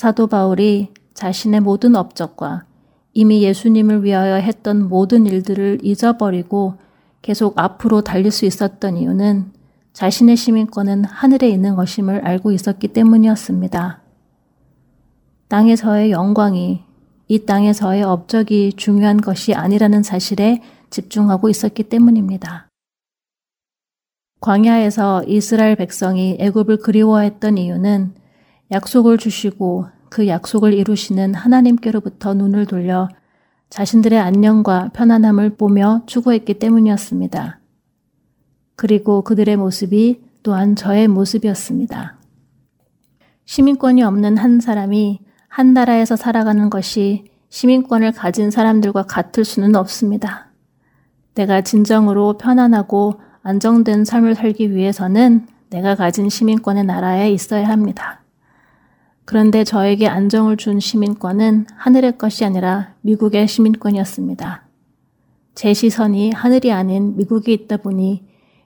사도 0.00 0.28
바울이 0.28 0.94
자신의 1.12 1.60
모든 1.60 1.94
업적과 1.94 2.64
이미 3.12 3.42
예수님을 3.42 4.02
위하여 4.02 4.36
했던 4.36 4.88
모든 4.88 5.26
일들을 5.26 5.80
잊어버리고 5.82 6.76
계속 7.20 7.58
앞으로 7.58 8.00
달릴 8.00 8.30
수 8.30 8.46
있었던 8.46 8.96
이유는 8.96 9.52
자신의 9.92 10.38
시민권은 10.38 11.04
하늘에 11.04 11.50
있는 11.50 11.76
것임을 11.76 12.26
알고 12.26 12.50
있었기 12.52 12.88
때문이었습니다. 12.88 14.00
땅에서의 15.48 16.12
영광이 16.12 16.82
이 17.28 17.44
땅에서의 17.44 18.02
업적이 18.02 18.72
중요한 18.78 19.20
것이 19.20 19.52
아니라는 19.52 20.02
사실에 20.02 20.62
집중하고 20.88 21.50
있었기 21.50 21.82
때문입니다. 21.82 22.70
광야에서 24.40 25.24
이스라엘 25.24 25.76
백성이 25.76 26.38
애굽을 26.40 26.78
그리워했던 26.78 27.58
이유는 27.58 28.19
약속을 28.72 29.18
주시고 29.18 29.86
그 30.08 30.28
약속을 30.28 30.74
이루시는 30.74 31.34
하나님께로부터 31.34 32.34
눈을 32.34 32.66
돌려 32.66 33.08
자신들의 33.68 34.18
안녕과 34.18 34.90
편안함을 34.92 35.56
보며 35.56 36.02
추구했기 36.06 36.54
때문이었습니다. 36.54 37.60
그리고 38.76 39.22
그들의 39.22 39.56
모습이 39.56 40.20
또한 40.42 40.74
저의 40.74 41.06
모습이었습니다. 41.08 42.16
시민권이 43.44 44.02
없는 44.02 44.36
한 44.36 44.60
사람이 44.60 45.20
한 45.48 45.74
나라에서 45.74 46.16
살아가는 46.16 46.70
것이 46.70 47.24
시민권을 47.48 48.12
가진 48.12 48.50
사람들과 48.50 49.04
같을 49.04 49.44
수는 49.44 49.74
없습니다. 49.74 50.50
내가 51.34 51.60
진정으로 51.60 52.38
편안하고 52.38 53.20
안정된 53.42 54.04
삶을 54.04 54.34
살기 54.34 54.74
위해서는 54.74 55.46
내가 55.70 55.94
가진 55.94 56.28
시민권의 56.28 56.84
나라에 56.84 57.30
있어야 57.30 57.68
합니다. 57.68 58.19
그런데 59.30 59.62
저에게 59.62 60.08
안정을 60.08 60.56
준 60.56 60.80
시민권은 60.80 61.66
하늘의 61.76 62.18
것이 62.18 62.44
아니라 62.44 62.94
미국의 63.02 63.46
시민권이었습니다. 63.46 64.66
제 65.54 65.72
시선이 65.72 66.32
하늘이 66.32 66.72
아닌 66.72 67.14
미국에 67.16 67.52
있다 67.52 67.76
보니 67.76 68.24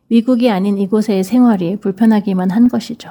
미국이 0.09 0.49
아닌 0.49 0.79
이곳의 0.79 1.23
생활이 1.23 1.77
불편하기만 1.81 2.51
한 2.51 2.69
것이죠. 2.69 3.11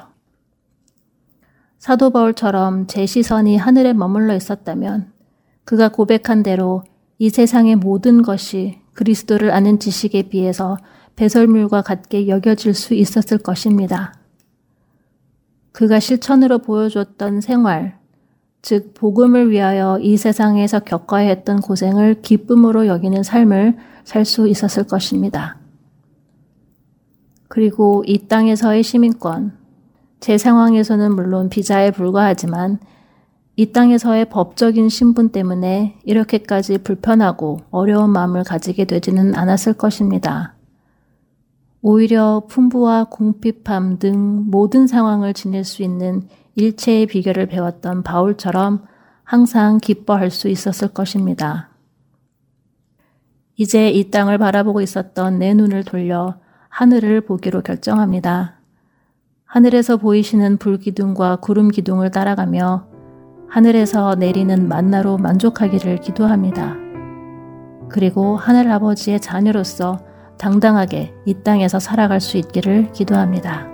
사도 1.78 2.10
바울처럼 2.10 2.88
제 2.88 3.06
시선이 3.06 3.56
하늘에 3.56 3.92
머물러 3.92 4.34
있었다면 4.34 5.12
그가 5.62 5.90
고백한 5.90 6.42
대로 6.42 6.82
이 7.20 7.30
세상의 7.30 7.76
모든 7.76 8.22
것이 8.22 8.80
그리스도를 8.94 9.52
아는 9.52 9.78
지식에 9.78 10.22
비해서 10.22 10.76
배설물과 11.14 11.82
같게 11.82 12.26
여겨질 12.26 12.74
수 12.74 12.94
있었을 12.94 13.38
것입니다. 13.38 14.23
그가 15.74 15.98
실천으로 15.98 16.58
보여줬던 16.58 17.40
생활, 17.40 17.98
즉, 18.62 18.94
복음을 18.94 19.50
위하여 19.50 19.98
이 20.00 20.16
세상에서 20.16 20.78
겪어야 20.78 21.26
했던 21.26 21.60
고생을 21.60 22.22
기쁨으로 22.22 22.86
여기는 22.86 23.24
삶을 23.24 23.76
살 24.04 24.24
수 24.24 24.46
있었을 24.46 24.84
것입니다. 24.84 25.58
그리고 27.48 28.04
이 28.06 28.28
땅에서의 28.28 28.84
시민권, 28.84 29.52
제 30.20 30.38
상황에서는 30.38 31.12
물론 31.12 31.48
비자에 31.48 31.90
불과하지만 31.90 32.78
이 33.56 33.72
땅에서의 33.72 34.26
법적인 34.26 34.88
신분 34.88 35.30
때문에 35.30 35.98
이렇게까지 36.04 36.78
불편하고 36.78 37.62
어려운 37.72 38.10
마음을 38.10 38.44
가지게 38.44 38.84
되지는 38.84 39.34
않았을 39.34 39.72
것입니다. 39.72 40.54
오히려 41.86 42.44
풍부와 42.48 43.04
궁핍함 43.10 43.98
등 43.98 44.46
모든 44.46 44.86
상황을 44.86 45.34
지낼 45.34 45.64
수 45.64 45.82
있는 45.82 46.22
일체의 46.54 47.04
비결을 47.04 47.44
배웠던 47.44 48.02
바울처럼 48.02 48.86
항상 49.22 49.76
기뻐할 49.76 50.30
수 50.30 50.48
있었을 50.48 50.88
것입니다. 50.88 51.68
이제 53.56 53.90
이 53.90 54.10
땅을 54.10 54.38
바라보고 54.38 54.80
있었던 54.80 55.38
내 55.38 55.52
눈을 55.52 55.84
돌려 55.84 56.36
하늘을 56.70 57.20
보기로 57.20 57.60
결정합니다. 57.60 58.54
하늘에서 59.44 59.98
보이시는 59.98 60.56
불기둥과 60.56 61.36
구름 61.36 61.68
기둥을 61.68 62.10
따라가며 62.10 62.86
하늘에서 63.46 64.14
내리는 64.14 64.68
만나로 64.68 65.18
만족하기를 65.18 66.00
기도합니다. 66.00 66.76
그리고 67.90 68.38
하늘 68.38 68.72
아버지의 68.72 69.20
자녀로서 69.20 70.13
당당하게 70.44 71.14
이 71.24 71.32
땅에서 71.32 71.78
살아갈 71.78 72.20
수 72.20 72.36
있기를 72.36 72.92
기도합니다. 72.92 73.73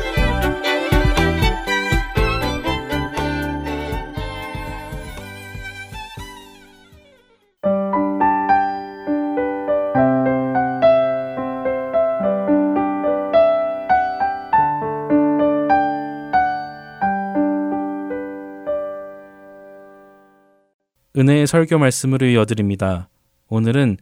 은혜의 21.21 21.45
설교 21.45 21.77
말씀으로 21.77 22.25
이어드립니다. 22.25 23.07
오늘은 23.47 23.97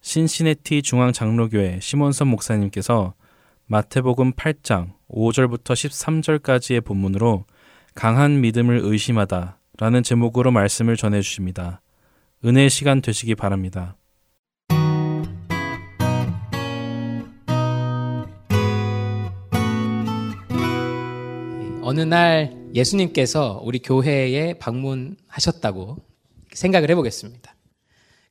신시내티 0.00 0.82
중앙장로교회 0.82 1.78
심원선 1.80 2.26
목사님께서 2.26 3.14
마태복음 3.66 4.32
8장 4.32 4.94
5절부터 5.08 5.66
13절까지의 5.66 6.84
본문으로 6.84 7.44
강한 7.94 8.40
믿음을 8.40 8.80
의심하다 8.82 9.60
라는 9.78 10.02
제목으로 10.02 10.50
말씀을 10.50 10.96
전해 10.96 11.20
주십니다. 11.20 11.80
은혜의 12.44 12.70
시간 12.70 13.00
되시기 13.00 13.36
바랍니다. 13.36 13.96
어느 21.82 22.00
날 22.00 22.52
예수님께서 22.74 23.60
우리 23.62 23.78
교회에 23.78 24.54
방문하셨다고 24.54 26.13
생각을 26.54 26.90
해보겠습니다. 26.90 27.54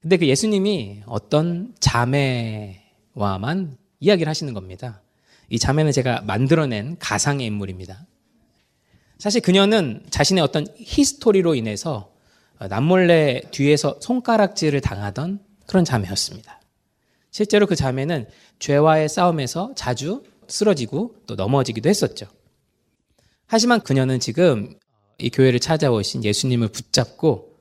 근데 0.02 0.18
그 0.18 0.28
예수님이 0.28 1.04
어떤 1.06 1.74
자매와만 1.80 2.78
이야기를 4.00 4.30
하시는 4.30 4.54
겁니다. 4.54 5.02
이 5.50 5.60
자매는 5.60 5.92
제가 5.92 6.22
만들어낸 6.22 6.98
가상의 7.00 7.46
인물입니다. 7.46 8.06
사실 9.18 9.40
그녀는 9.42 10.04
자신의 10.10 10.44
어떤 10.44 10.66
history로 10.76 11.56
인해서 11.56 12.12
남몰래 12.60 13.44
뒤에서 13.52 13.98
손가락질을 14.02 14.82
당하던 14.82 15.40
그런 15.66 15.86
자매였습니다. 15.86 16.60
실제로 17.32 17.66
그 17.66 17.76
자매는 17.76 18.28
죄와의 18.60 19.10
싸움에서 19.10 19.74
자주 19.76 20.24
쓰러지고 20.48 21.16
또 21.26 21.36
넘어지기도 21.36 21.90
했었죠. 21.90 22.26
하지만 23.48 23.80
그녀는 23.82 24.20
지금 24.20 24.74
이 25.18 25.30
교회를 25.30 25.60
찾아오신 25.60 26.24
예수님을 26.24 26.70
붙잡고 26.70 27.53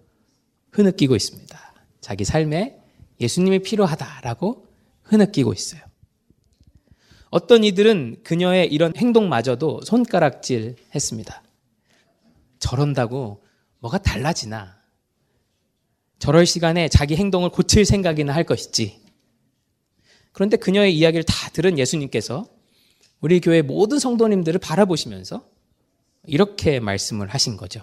흐느끼고 0.72 1.14
있습니다. 1.14 1.74
자기 2.00 2.24
삶에 2.24 2.78
예수님이 3.20 3.60
필요하다라고 3.60 4.66
흐느끼고 5.04 5.52
있어요. 5.52 5.80
어떤 7.30 7.64
이들은 7.64 8.22
그녀의 8.24 8.72
이런 8.72 8.92
행동마저도 8.96 9.82
손가락질 9.84 10.76
했습니다. 10.94 11.42
저런다고 12.58 13.42
뭐가 13.78 13.98
달라지나. 13.98 14.76
저럴 16.18 16.46
시간에 16.46 16.88
자기 16.88 17.16
행동을 17.16 17.50
고칠 17.50 17.84
생각이나 17.84 18.34
할 18.34 18.44
것이지. 18.44 19.00
그런데 20.32 20.56
그녀의 20.56 20.96
이야기를 20.96 21.24
다 21.24 21.50
들은 21.50 21.78
예수님께서 21.78 22.46
우리 23.20 23.40
교회 23.40 23.62
모든 23.62 23.98
성도님들을 23.98 24.60
바라보시면서 24.60 25.46
이렇게 26.26 26.80
말씀을 26.80 27.28
하신 27.28 27.56
거죠. 27.56 27.82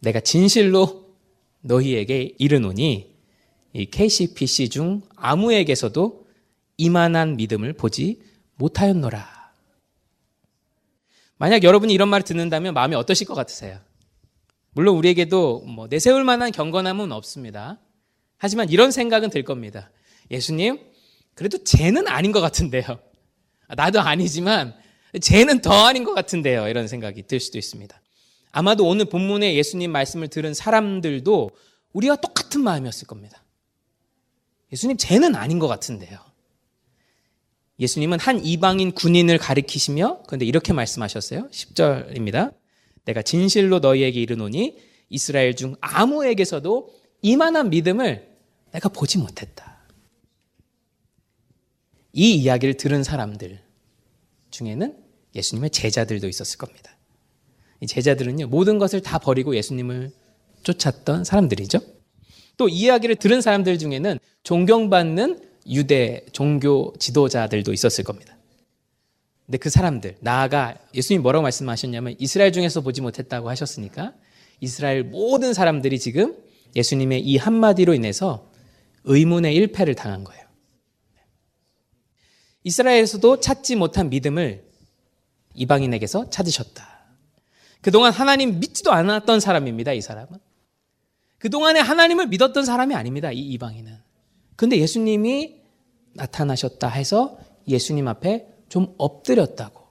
내가 0.00 0.20
진실로 0.20 1.03
너희에게 1.64 2.34
이르노니 2.38 3.14
이 3.72 3.86
KCPC 3.86 4.68
중 4.68 5.02
아무에게서도 5.16 6.26
이만한 6.76 7.36
믿음을 7.36 7.72
보지 7.72 8.20
못하였노라. 8.56 9.52
만약 11.36 11.64
여러분이 11.64 11.92
이런 11.92 12.08
말을 12.08 12.24
듣는다면 12.24 12.74
마음이 12.74 12.94
어떠실 12.94 13.26
것 13.26 13.34
같으세요? 13.34 13.80
물론 14.72 14.96
우리에게도 14.96 15.60
뭐 15.62 15.86
내세울 15.88 16.24
만한 16.24 16.52
경건함은 16.52 17.12
없습니다. 17.12 17.80
하지만 18.36 18.68
이런 18.68 18.90
생각은 18.90 19.30
들 19.30 19.42
겁니다. 19.42 19.90
예수님, 20.30 20.80
그래도 21.34 21.62
쟤는 21.64 22.06
아닌 22.08 22.32
것 22.32 22.40
같은데요. 22.40 22.84
나도 23.68 24.00
아니지만 24.00 24.74
쟤는 25.20 25.60
더 25.60 25.72
아닌 25.86 26.04
것 26.04 26.12
같은데요. 26.14 26.68
이런 26.68 26.88
생각이 26.88 27.22
들 27.22 27.40
수도 27.40 27.58
있습니다. 27.58 28.00
아마도 28.56 28.86
오늘 28.86 29.04
본문의 29.06 29.56
예수님 29.56 29.90
말씀을 29.90 30.28
들은 30.28 30.54
사람들도 30.54 31.50
우리와 31.92 32.14
똑같은 32.14 32.60
마음이었을 32.60 33.08
겁니다. 33.08 33.42
예수님, 34.72 34.96
쟤는 34.96 35.34
아닌 35.34 35.58
것 35.58 35.66
같은데요. 35.66 36.20
예수님은 37.80 38.20
한 38.20 38.44
이방인 38.44 38.92
군인을 38.92 39.38
가리키시며 39.38 40.22
그런데 40.28 40.46
이렇게 40.46 40.72
말씀하셨어요. 40.72 41.48
10절입니다. 41.50 42.54
내가 43.04 43.22
진실로 43.22 43.80
너희에게 43.80 44.22
이르노니 44.22 44.78
이스라엘 45.08 45.56
중 45.56 45.74
아무에게서도 45.80 46.94
이만한 47.22 47.70
믿음을 47.70 48.38
내가 48.70 48.88
보지 48.88 49.18
못했다. 49.18 49.80
이 52.12 52.36
이야기를 52.36 52.76
들은 52.76 53.02
사람들 53.02 53.60
중에는 54.50 54.96
예수님의 55.34 55.70
제자들도 55.70 56.28
있었을 56.28 56.56
겁니다. 56.58 56.93
이 57.84 57.86
제자들은요, 57.86 58.46
모든 58.46 58.78
것을 58.78 59.00
다 59.02 59.18
버리고 59.18 59.54
예수님을 59.54 60.10
쫓았던 60.62 61.24
사람들이죠. 61.24 61.78
또 62.56 62.68
이야기를 62.68 63.16
들은 63.16 63.42
사람들 63.42 63.78
중에는 63.78 64.18
존경받는 64.42 65.40
유대 65.68 66.24
종교 66.32 66.94
지도자들도 66.98 67.72
있었을 67.72 68.04
겁니다. 68.04 68.36
근데 69.44 69.58
그 69.58 69.68
사람들, 69.68 70.16
나아가 70.20 70.76
예수님 70.94 71.20
뭐라고 71.20 71.42
말씀하셨냐면 71.42 72.16
이스라엘 72.18 72.52
중에서 72.52 72.80
보지 72.80 73.02
못했다고 73.02 73.50
하셨으니까 73.50 74.14
이스라엘 74.60 75.04
모든 75.04 75.52
사람들이 75.52 75.98
지금 75.98 76.34
예수님의 76.74 77.20
이 77.20 77.36
한마디로 77.36 77.92
인해서 77.92 78.50
의문의 79.04 79.54
일패를 79.54 79.94
당한 79.94 80.24
거예요. 80.24 80.42
이스라엘에서도 82.62 83.40
찾지 83.40 83.76
못한 83.76 84.08
믿음을 84.08 84.64
이방인에게서 85.54 86.30
찾으셨다. 86.30 86.93
그동안 87.84 88.14
하나님 88.14 88.60
믿지도 88.60 88.92
않았던 88.92 89.40
사람입니다, 89.40 89.92
이 89.92 90.00
사람은. 90.00 90.38
그동안에 91.36 91.80
하나님을 91.80 92.28
믿었던 92.28 92.64
사람이 92.64 92.94
아닙니다, 92.94 93.30
이 93.30 93.40
이방인은. 93.40 93.92
근데 94.56 94.78
예수님이 94.78 95.56
나타나셨다 96.14 96.88
해서 96.88 97.36
예수님 97.68 98.08
앞에 98.08 98.46
좀 98.70 98.94
엎드렸다고. 98.96 99.82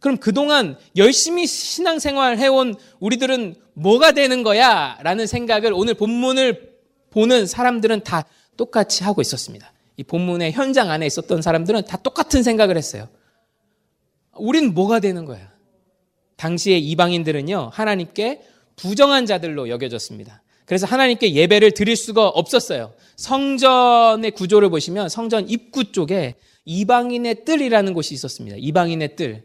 그럼 0.00 0.16
그동안 0.16 0.78
열심히 0.96 1.46
신앙생활 1.46 2.38
해온 2.38 2.74
우리들은 3.00 3.56
뭐가 3.74 4.12
되는 4.12 4.42
거야? 4.42 4.96
라는 5.02 5.26
생각을 5.26 5.74
오늘 5.74 5.92
본문을 5.92 6.78
보는 7.10 7.46
사람들은 7.46 8.04
다 8.04 8.24
똑같이 8.56 9.04
하고 9.04 9.20
있었습니다. 9.20 9.70
이 9.98 10.02
본문의 10.02 10.52
현장 10.52 10.90
안에 10.90 11.04
있었던 11.04 11.42
사람들은 11.42 11.84
다 11.84 11.98
똑같은 11.98 12.42
생각을 12.42 12.78
했어요. 12.78 13.06
우린 14.32 14.72
뭐가 14.72 15.00
되는 15.00 15.26
거야? 15.26 15.55
당시의 16.36 16.80
이방인들은요, 16.90 17.70
하나님께 17.72 18.42
부정한 18.76 19.26
자들로 19.26 19.68
여겨졌습니다. 19.68 20.42
그래서 20.66 20.86
하나님께 20.86 21.34
예배를 21.34 21.72
드릴 21.72 21.96
수가 21.96 22.28
없었어요. 22.28 22.92
성전의 23.16 24.32
구조를 24.32 24.68
보시면 24.68 25.08
성전 25.08 25.48
입구 25.48 25.92
쪽에 25.92 26.34
이방인의 26.64 27.44
뜰이라는 27.44 27.94
곳이 27.94 28.14
있었습니다. 28.14 28.56
이방인의 28.58 29.16
뜰. 29.16 29.44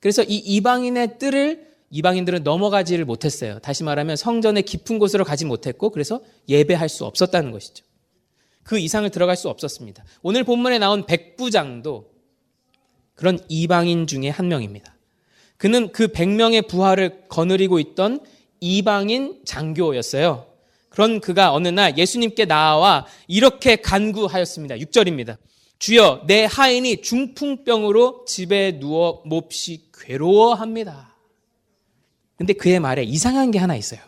그래서 0.00 0.22
이 0.22 0.36
이방인의 0.36 1.18
뜰을 1.18 1.68
이방인들은 1.90 2.42
넘어가지를 2.42 3.04
못했어요. 3.04 3.60
다시 3.60 3.82
말하면 3.82 4.16
성전의 4.16 4.64
깊은 4.64 4.98
곳으로 4.98 5.24
가지 5.24 5.44
못했고 5.44 5.90
그래서 5.90 6.20
예배할 6.48 6.88
수 6.88 7.04
없었다는 7.06 7.50
것이죠. 7.52 7.84
그 8.62 8.78
이상을 8.78 9.08
들어갈 9.10 9.36
수 9.36 9.48
없었습니다. 9.48 10.04
오늘 10.22 10.44
본문에 10.44 10.78
나온 10.78 11.06
백부장도 11.06 12.10
그런 13.14 13.38
이방인 13.48 14.06
중에 14.06 14.28
한 14.28 14.48
명입니다. 14.48 14.97
그는 15.58 15.92
그 15.92 16.08
100명의 16.08 16.66
부하를 16.66 17.28
거느리고 17.28 17.78
있던 17.80 18.20
이방인 18.60 19.40
장교였어요. 19.44 20.46
그런 20.88 21.20
그가 21.20 21.52
어느 21.52 21.68
날 21.68 21.98
예수님께 21.98 22.46
나와 22.46 23.06
이렇게 23.26 23.76
간구하였습니다. 23.76 24.76
6절입니다. 24.76 25.36
주여, 25.78 26.24
내 26.26 26.44
하인이 26.44 27.02
중풍병으로 27.02 28.24
집에 28.24 28.78
누워 28.78 29.22
몹시 29.26 29.90
괴로워합니다. 29.92 31.14
근데 32.36 32.52
그의 32.52 32.80
말에 32.80 33.02
이상한 33.02 33.50
게 33.50 33.58
하나 33.58 33.76
있어요. 33.76 34.00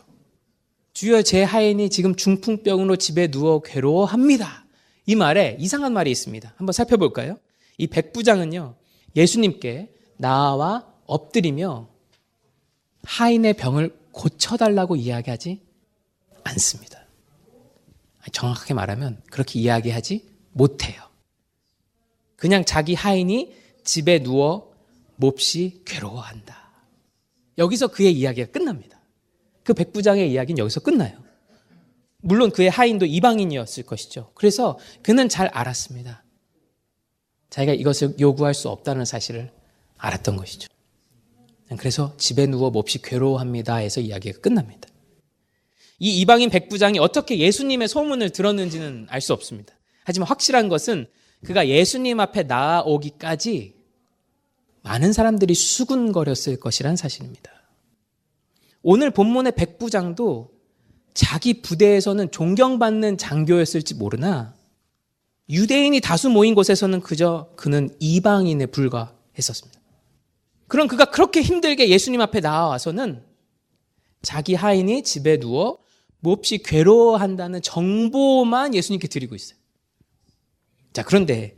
주여 0.93 1.21
제 1.21 1.43
하인이 1.43 1.89
지금 1.89 2.15
중풍병으로 2.15 2.97
집에 2.97 3.27
누워 3.27 3.61
괴로워합니다. 3.61 4.65
이 5.05 5.15
말에 5.15 5.57
이상한 5.59 5.93
말이 5.93 6.11
있습니다. 6.11 6.53
한번 6.57 6.73
살펴볼까요? 6.73 7.37
이 7.77 7.87
백부장은요, 7.87 8.75
예수님께 9.15 9.89
나와 10.17 10.90
엎드리며 11.11 11.89
하인의 13.03 13.55
병을 13.55 13.97
고쳐달라고 14.11 14.95
이야기하지 14.95 15.61
않습니다. 16.43 17.05
정확하게 18.31 18.73
말하면 18.73 19.21
그렇게 19.29 19.59
이야기하지 19.59 20.25
못해요. 20.51 21.01
그냥 22.37 22.63
자기 22.63 22.93
하인이 22.93 23.53
집에 23.83 24.23
누워 24.23 24.73
몹시 25.17 25.81
괴로워한다. 25.85 26.71
여기서 27.57 27.87
그의 27.87 28.13
이야기가 28.13 28.51
끝납니다. 28.51 28.99
그 29.63 29.73
백부장의 29.73 30.31
이야기는 30.31 30.57
여기서 30.57 30.79
끝나요. 30.79 31.21
물론 32.21 32.51
그의 32.51 32.69
하인도 32.69 33.05
이방인이었을 33.05 33.83
것이죠. 33.83 34.31
그래서 34.35 34.79
그는 35.01 35.27
잘 35.27 35.47
알았습니다. 35.47 36.23
자기가 37.49 37.73
이것을 37.73 38.19
요구할 38.19 38.53
수 38.53 38.69
없다는 38.69 39.05
사실을 39.05 39.51
알았던 39.97 40.37
것이죠. 40.37 40.69
그래서 41.77 42.13
집에 42.17 42.47
누워 42.47 42.69
몹시 42.69 43.01
괴로워합니다 43.01 43.75
해서 43.75 44.01
이야기가 44.01 44.39
끝납니다. 44.39 44.89
이 45.99 46.19
이방인 46.19 46.49
백부장이 46.49 46.99
어떻게 46.99 47.37
예수님의 47.37 47.87
소문을 47.87 48.31
들었는지는 48.31 49.07
알 49.09 49.21
수 49.21 49.33
없습니다. 49.33 49.73
하지만 50.03 50.27
확실한 50.27 50.67
것은 50.67 51.05
그가 51.45 51.67
예수님 51.67 52.19
앞에 52.19 52.43
나오기까지 52.43 53.75
많은 54.83 55.13
사람들이 55.13 55.53
수군거렸을 55.53 56.59
것이란 56.59 56.95
사실입니다. 56.95 57.51
오늘 58.81 59.11
본문의 59.11 59.53
백부장도 59.55 60.51
자기 61.13 61.61
부대에서는 61.61 62.31
존경받는 62.31 63.17
장교였을지 63.17 63.95
모르나 63.95 64.55
유대인이 65.49 65.99
다수 65.99 66.29
모인 66.29 66.55
곳에서는 66.55 67.01
그저 67.01 67.51
그는 67.57 67.89
이방인에 67.99 68.67
불과했었습니다. 68.67 69.80
그럼 70.71 70.87
그가 70.87 71.03
그렇게 71.03 71.41
힘들게 71.41 71.89
예수님 71.89 72.21
앞에 72.21 72.39
나와서는 72.39 73.21
자기 74.21 74.55
하인이 74.55 75.03
집에 75.03 75.37
누워 75.37 75.79
몹시 76.21 76.59
괴로워한다는 76.59 77.61
정보만 77.61 78.73
예수님께 78.73 79.09
드리고 79.09 79.35
있어요. 79.35 79.57
자, 80.93 81.03
그런데 81.03 81.57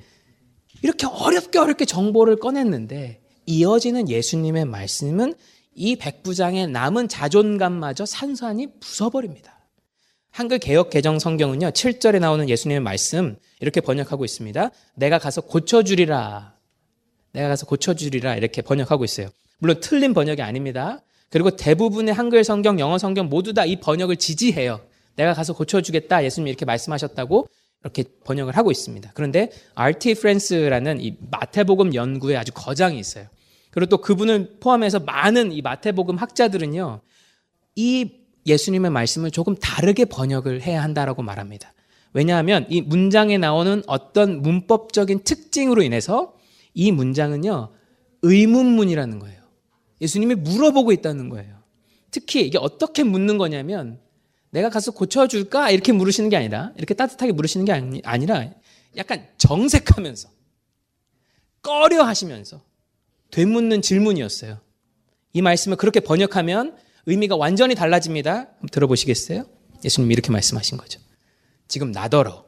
이렇게 0.82 1.06
어렵게 1.06 1.60
어렵게 1.60 1.86
정보를 1.86 2.38
꺼냈는데 2.38 3.22
이어지는 3.46 4.10
예수님의 4.10 4.66
말씀은 4.66 5.36
이 5.76 5.96
백부장의 5.96 6.70
남은 6.70 7.08
자존감마저 7.08 8.08
산산이 8.08 8.80
부숴버립니다. 8.80 9.52
한글 10.32 10.58
개혁 10.58 10.90
개정 10.90 11.20
성경은요, 11.20 11.70
7절에 11.70 12.20
나오는 12.20 12.50
예수님의 12.50 12.80
말씀, 12.80 13.38
이렇게 13.60 13.80
번역하고 13.80 14.26
있습니다. 14.26 14.72
내가 14.96 15.20
가서 15.20 15.42
고쳐주리라. 15.42 16.53
내가 17.34 17.50
가서 17.50 17.66
고쳐주리라. 17.66 18.36
이렇게 18.36 18.62
번역하고 18.62 19.04
있어요. 19.04 19.28
물론 19.60 19.80
틀린 19.82 20.14
번역이 20.14 20.42
아닙니다. 20.42 21.02
그리고 21.30 21.52
대부분의 21.52 22.14
한글 22.14 22.44
성경, 22.44 22.80
영어 22.80 22.98
성경 22.98 23.28
모두 23.28 23.54
다 23.54 23.66
이 23.66 23.76
번역을 23.78 24.18
지지해요. 24.18 24.82
내가 25.16 25.34
가서 25.34 25.54
고쳐주겠다. 25.54 26.24
예수님이 26.24 26.52
이렇게 26.52 26.66
말씀하셨다고 26.66 27.48
이렇게 27.82 28.04
번역을 28.24 28.56
하고 28.56 28.72
있습니다. 28.72 29.12
그런데 29.14 29.52
RT 29.76 30.16
프랜스라는 30.16 31.02
이 31.02 31.16
마태복음 31.32 31.94
연구에 31.96 32.38
아주 32.38 32.52
거장이 32.54 33.00
있어요. 33.00 33.28
그리고 33.72 33.90
또 33.90 33.98
그분을 33.98 34.58
포함해서 34.60 35.00
많은 35.00 35.52
이 35.52 35.62
마태복음 35.62 36.18
학자들은요, 36.18 37.02
이 37.76 38.12
예수님의 38.46 38.92
말씀을 38.92 39.32
조금 39.32 39.56
다르게 39.56 40.06
번역을 40.06 40.62
해야 40.62 40.84
한다라고 40.84 41.24
말합니다. 41.24 41.74
왜냐하면 42.14 42.68
이 42.70 42.82
문장에 42.82 43.38
나오는 43.40 43.82
어떤 43.88 44.42
문법적인 44.44 45.24
특징으로 45.24 45.82
인해서 45.82 46.34
이 46.74 46.92
문장은요, 46.92 47.74
의문문이라는 48.22 49.20
거예요. 49.20 49.44
예수님이 50.02 50.36
물어보고 50.36 50.92
있다는 50.92 51.30
거예요. 51.30 51.62
특히 52.12 52.46
이게 52.46 52.58
어떻게 52.58 53.04
묻는 53.04 53.38
거냐면, 53.38 54.00
내가 54.52 54.70
가서 54.70 54.92
고쳐줄까? 54.92 55.72
이렇게 55.72 55.92
물으시는 55.92 56.30
게 56.30 56.38
아니라, 56.38 56.72
이렇게 56.78 56.94
따뜻하게 56.94 57.32
물으시는 57.32 57.66
게 57.66 57.72
아니, 57.72 58.02
아니라, 58.04 58.52
약간 58.98 59.28
정색하면서, 59.38 60.30
꺼려 61.62 62.04
하시면서, 62.04 62.62
되묻는 63.32 63.82
질문이었어요. 63.82 64.60
이 65.34 65.42
말씀을 65.42 65.78
그렇게 65.78 66.00
번역하면 66.00 66.78
의미가 67.08 67.36
완전히 67.36 67.74
달라집니다. 67.74 68.50
들어보시겠어요? 68.72 69.46
예수님이 69.84 70.14
이렇게 70.14 70.32
말씀하신 70.32 70.78
거죠. 70.78 71.00
지금 71.68 71.92
나더러 71.92 72.46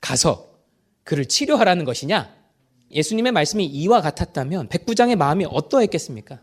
가서 0.00 0.60
그를 1.02 1.24
치료하라는 1.24 1.86
것이냐? 1.86 2.43
예수님의 2.94 3.32
말씀이 3.32 3.64
이와 3.64 4.00
같았다면 4.00 4.68
백부장의 4.68 5.16
마음이 5.16 5.46
어떠했겠습니까? 5.50 6.40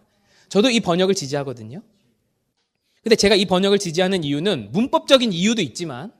저도 0.50 0.70
이 0.70 0.80
번역을 0.82 1.16
지지하거든요. 1.16 1.82
근데 3.04 3.16
제가 3.16 3.36
이 3.36 3.46
번역을 3.46 3.80
지지하는 3.80 4.24
이유는 4.24 4.70
문법적인 4.72 5.32
이유도 5.34 5.62
있지만 5.62 6.12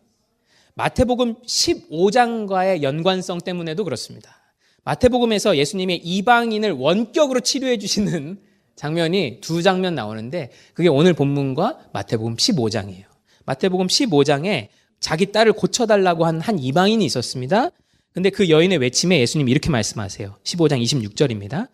마태복음 0.76 1.42
15장과의 1.42 2.82
연관성 2.82 3.40
때문에도 3.40 3.84
그렇습니다. 3.84 4.38
마태복음에서 4.84 5.58
예수님의 5.58 5.98
이방인을 5.98 6.72
원격으로 6.72 7.42
치료해 7.42 7.78
주시는 7.78 8.42
장면이 8.76 9.42
두 9.42 9.62
장면 9.62 9.94
나오는데 9.94 10.52
그게 10.74 10.90
오늘 10.90 11.14
본문과 11.14 11.90
마태복음 11.94 12.38
15장이에요. 12.38 13.04
마태복음 13.46 13.88
15장에 13.88 14.70
자기 15.00 15.32
딸을 15.32 15.54
고쳐달라고 15.54 16.26
한 16.26 16.40
한 16.42 16.58
이방인이 16.58 17.04
있었습니다. 17.06 17.70
근데 18.14 18.30
그 18.30 18.50
여인의 18.50 18.78
외침에 18.80 19.20
예수님이 19.20 19.52
이렇게 19.52 19.70
말씀하세요. 19.70 20.38
15장 20.44 20.82
26절입니다. 20.84 21.70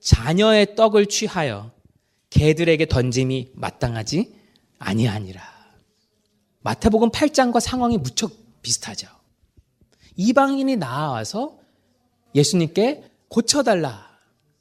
자녀의 0.00 0.76
떡을 0.76 1.06
취하여 1.06 1.72
개들에게 2.30 2.86
던짐이 2.86 3.52
마땅하지 3.54 4.34
아니하니라. 4.78 5.42
마태복음 6.60 7.10
8장과 7.10 7.60
상황이 7.60 7.98
무척 7.98 8.32
비슷하죠. 8.62 9.08
이방인이 10.16 10.76
나와서 10.76 11.58
예수님께 12.34 13.04
고쳐달라. 13.28 14.06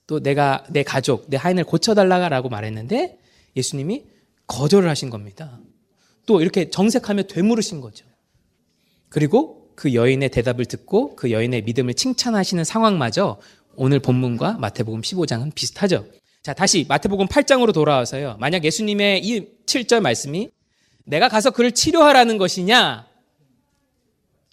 또 0.07 0.19
내가 0.19 0.63
내 0.69 0.83
가족, 0.83 1.29
내 1.29 1.37
하인을 1.37 1.63
고쳐달라라고 1.63 2.49
말했는데 2.49 3.19
예수님이 3.55 4.05
거절을 4.47 4.89
하신 4.89 5.09
겁니다. 5.09 5.59
또 6.25 6.41
이렇게 6.41 6.69
정색하며 6.69 7.23
되물으신 7.23 7.81
거죠. 7.81 8.05
그리고 9.09 9.64
그 9.75 9.93
여인의 9.93 10.29
대답을 10.29 10.65
듣고 10.65 11.15
그 11.15 11.31
여인의 11.31 11.63
믿음을 11.63 11.93
칭찬하시는 11.93 12.63
상황마저 12.63 13.39
오늘 13.75 13.99
본문과 13.99 14.53
마태복음 14.53 15.01
15장은 15.01 15.53
비슷하죠. 15.53 16.05
자, 16.41 16.53
다시 16.53 16.85
마태복음 16.87 17.27
8장으로 17.27 17.73
돌아와서요. 17.73 18.37
만약 18.39 18.63
예수님의 18.63 19.25
이 19.25 19.47
7절 19.65 19.99
말씀이 19.99 20.49
내가 21.03 21.27
가서 21.27 21.51
그를 21.51 21.71
치료하라는 21.71 22.37
것이냐? 22.37 23.07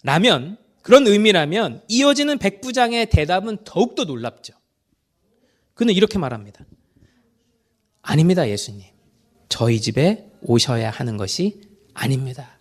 라면 0.03 0.57
그런 0.81 1.07
의미라면 1.07 1.83
이어지는 1.87 2.37
백부장의 2.37 3.09
대답은 3.09 3.59
더욱더 3.63 4.03
놀랍죠. 4.03 4.53
그는 5.73 5.93
이렇게 5.93 6.19
말합니다. 6.19 6.65
아닙니다, 8.01 8.49
예수님. 8.49 8.85
저희 9.47 9.79
집에 9.79 10.29
오셔야 10.41 10.89
하는 10.89 11.15
것이 11.15 11.61
아닙니다. 11.93 12.57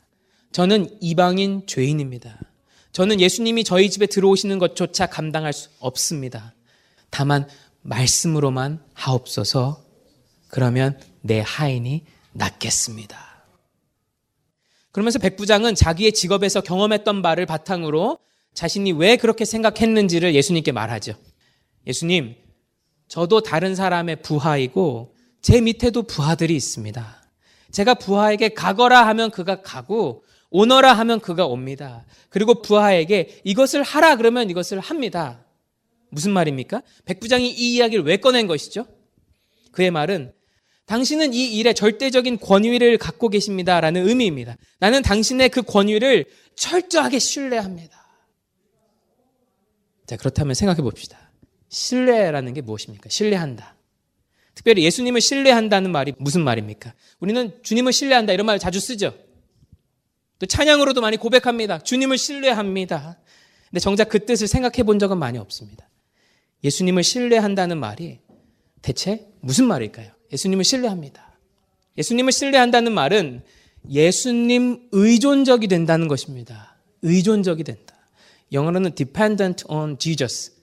저는 0.52 0.98
이방인 1.00 1.66
죄인입니다. 1.66 2.51
저는 2.92 3.20
예수님이 3.20 3.64
저희 3.64 3.90
집에 3.90 4.06
들어오시는 4.06 4.58
것조차 4.58 5.06
감당할 5.06 5.52
수 5.52 5.70
없습니다. 5.80 6.54
다만 7.10 7.48
말씀으로만 7.82 8.82
하옵소서. 8.92 9.82
그러면 10.48 10.98
내 11.22 11.42
하인이 11.44 12.04
낫겠습니다. 12.32 13.18
그러면서 14.92 15.18
백부장은 15.18 15.74
자기의 15.74 16.12
직업에서 16.12 16.60
경험했던 16.60 17.22
바를 17.22 17.46
바탕으로 17.46 18.18
자신이 18.52 18.92
왜 18.92 19.16
그렇게 19.16 19.46
생각했는지를 19.46 20.34
예수님께 20.34 20.72
말하죠. 20.72 21.14
예수님, 21.86 22.36
저도 23.08 23.40
다른 23.40 23.74
사람의 23.74 24.22
부하이고 24.22 25.14
제 25.40 25.62
밑에도 25.62 26.02
부하들이 26.02 26.54
있습니다. 26.54 27.22
제가 27.70 27.94
부하에게 27.94 28.50
가거라 28.50 29.06
하면 29.08 29.30
그가 29.30 29.62
가고 29.62 30.24
오너라 30.52 30.92
하면 30.92 31.18
그가 31.18 31.46
옵니다. 31.46 32.04
그리고 32.28 32.62
부하에게 32.62 33.40
이것을 33.42 33.82
하라 33.82 34.16
그러면 34.16 34.50
이것을 34.50 34.78
합니다. 34.80 35.44
무슨 36.10 36.30
말입니까? 36.32 36.82
백부장이 37.06 37.50
이 37.50 37.74
이야기를 37.74 38.04
왜 38.04 38.18
꺼낸 38.18 38.46
것이죠? 38.46 38.86
그의 39.72 39.90
말은 39.90 40.32
당신은 40.84 41.32
이 41.32 41.56
일에 41.56 41.72
절대적인 41.72 42.38
권위를 42.38 42.98
갖고 42.98 43.30
계십니다 43.30 43.80
라는 43.80 44.06
의미입니다. 44.06 44.56
나는 44.78 45.00
당신의 45.00 45.48
그 45.48 45.62
권위를 45.62 46.26
철저하게 46.54 47.18
신뢰합니다. 47.18 48.02
자, 50.06 50.16
그렇다면 50.18 50.54
생각해 50.54 50.82
봅시다. 50.82 51.32
신뢰라는 51.70 52.52
게 52.52 52.60
무엇입니까? 52.60 53.08
신뢰한다. 53.08 53.76
특별히 54.54 54.84
예수님을 54.84 55.22
신뢰한다는 55.22 55.90
말이 55.90 56.12
무슨 56.18 56.42
말입니까? 56.44 56.92
우리는 57.20 57.58
주님을 57.62 57.92
신뢰한다 57.92 58.34
이런 58.34 58.44
말 58.44 58.58
자주 58.58 58.80
쓰죠. 58.80 59.14
또 60.42 60.46
찬양으로도 60.46 61.00
많이 61.00 61.18
고백합니다. 61.18 61.78
주님을 61.78 62.18
신뢰합니다. 62.18 63.16
근데 63.70 63.78
정작 63.78 64.08
그 64.08 64.26
뜻을 64.26 64.48
생각해 64.48 64.82
본 64.82 64.98
적은 64.98 65.16
많이 65.16 65.38
없습니다. 65.38 65.88
예수님을 66.64 67.04
신뢰한다는 67.04 67.78
말이 67.78 68.18
대체 68.82 69.28
무슨 69.40 69.68
말일까요? 69.68 70.10
예수님을 70.32 70.64
신뢰합니다. 70.64 71.38
예수님을 71.96 72.32
신뢰한다는 72.32 72.90
말은 72.90 73.44
예수님 73.88 74.88
의존적이 74.90 75.68
된다는 75.68 76.08
것입니다. 76.08 76.76
의존적이 77.02 77.62
된다. 77.62 77.94
영어로는 78.50 78.96
dependent 78.96 79.64
on 79.68 79.96
Jesus. 79.96 80.54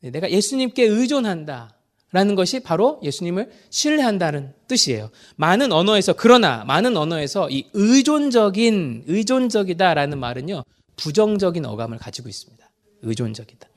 네, 0.00 0.10
내가 0.10 0.28
예수님께 0.28 0.82
의존한다. 0.82 1.75
라는 2.12 2.34
것이 2.34 2.60
바로 2.60 3.00
예수님을 3.02 3.50
신뢰한다는 3.70 4.54
뜻이에요. 4.68 5.10
많은 5.36 5.72
언어에서, 5.72 6.12
그러나 6.12 6.64
많은 6.64 6.96
언어에서 6.96 7.50
이 7.50 7.66
의존적인, 7.72 9.04
의존적이다라는 9.06 10.18
말은요, 10.18 10.62
부정적인 10.96 11.66
어감을 11.66 11.98
가지고 11.98 12.28
있습니다. 12.28 12.64
의존적이다. 13.02 13.68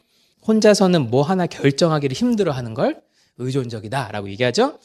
혼자서는 0.48 1.10
뭐 1.10 1.24
하나 1.24 1.48
결정하기를 1.48 2.16
힘들어 2.16 2.52
하는 2.52 2.74
걸 2.74 3.02
의존적이다라고 3.38 4.30
얘기하죠. 4.30 4.80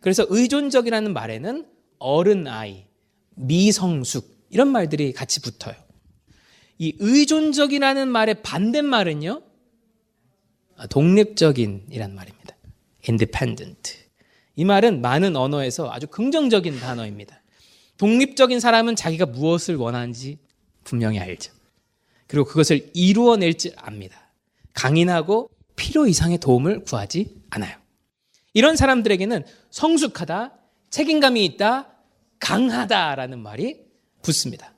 그래서 0.00 0.24
의존적이라는 0.28 1.12
말에는 1.12 1.66
어른 1.98 2.46
아이, 2.46 2.86
미성숙, 3.34 4.46
이런 4.50 4.68
말들이 4.68 5.12
같이 5.12 5.40
붙어요. 5.40 5.74
이 6.78 6.94
의존적이라는 6.98 8.08
말의 8.08 8.42
반대말은요, 8.42 9.42
독립적인이란 10.88 12.14
말입니다. 12.14 12.56
Independent. 13.08 13.98
이 14.56 14.64
말은 14.64 15.00
많은 15.00 15.36
언어에서 15.36 15.90
아주 15.90 16.06
긍정적인 16.06 16.80
단어입니다. 16.80 17.40
독립적인 17.96 18.60
사람은 18.60 18.96
자기가 18.96 19.26
무엇을 19.26 19.76
원하는지 19.76 20.38
분명히 20.84 21.18
알죠. 21.18 21.52
그리고 22.26 22.46
그것을 22.46 22.90
이루어낼 22.94 23.54
줄 23.54 23.72
압니다. 23.76 24.32
강인하고 24.74 25.50
필요 25.76 26.06
이상의 26.06 26.38
도움을 26.38 26.84
구하지 26.84 27.42
않아요. 27.50 27.76
이런 28.52 28.76
사람들에게는 28.76 29.44
성숙하다, 29.70 30.56
책임감이 30.90 31.44
있다, 31.44 31.94
강하다라는 32.38 33.38
말이 33.38 33.80
붙습니다. 34.22 34.74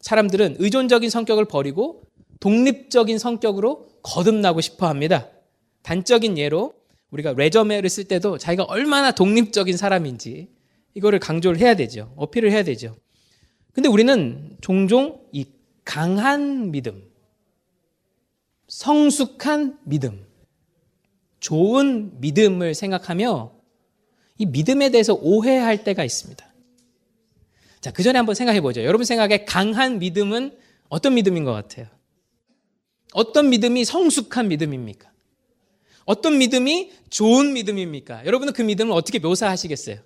사람들은 0.00 0.56
의존적인 0.58 1.10
성격을 1.10 1.46
버리고 1.46 2.02
독립적인 2.40 3.18
성격으로 3.18 3.86
거듭나고 4.02 4.60
싶어 4.60 4.86
합니다. 4.86 5.28
단적인 5.82 6.38
예로 6.38 6.74
우리가 7.10 7.34
레저메를 7.34 7.88
쓸 7.88 8.04
때도 8.04 8.38
자기가 8.38 8.64
얼마나 8.64 9.12
독립적인 9.12 9.76
사람인지 9.76 10.48
이거를 10.94 11.18
강조를 11.18 11.58
해야 11.60 11.74
되죠. 11.74 12.12
어필을 12.16 12.50
해야 12.50 12.62
되죠. 12.62 12.96
근데 13.72 13.88
우리는 13.88 14.56
종종 14.60 15.20
이 15.32 15.46
강한 15.84 16.72
믿음, 16.72 17.04
성숙한 18.68 19.78
믿음, 19.84 20.26
좋은 21.40 22.20
믿음을 22.20 22.74
생각하며 22.74 23.52
이 24.38 24.46
믿음에 24.46 24.90
대해서 24.90 25.14
오해할 25.14 25.84
때가 25.84 26.04
있습니다. 26.04 26.44
자, 27.80 27.92
그 27.92 28.02
전에 28.02 28.18
한번 28.18 28.34
생각해 28.34 28.60
보죠. 28.60 28.82
여러분 28.82 29.04
생각에 29.04 29.44
강한 29.44 29.98
믿음은 29.98 30.58
어떤 30.88 31.14
믿음인 31.14 31.44
것 31.44 31.52
같아요? 31.52 31.86
어떤 33.12 33.50
믿음이 33.50 33.84
성숙한 33.84 34.48
믿음입니까? 34.48 35.10
어떤 36.06 36.38
믿음이 36.38 36.92
좋은 37.10 37.52
믿음입니까? 37.52 38.24
여러분은 38.24 38.54
그 38.54 38.62
믿음을 38.62 38.92
어떻게 38.94 39.18
묘사하시겠어요? 39.18 39.98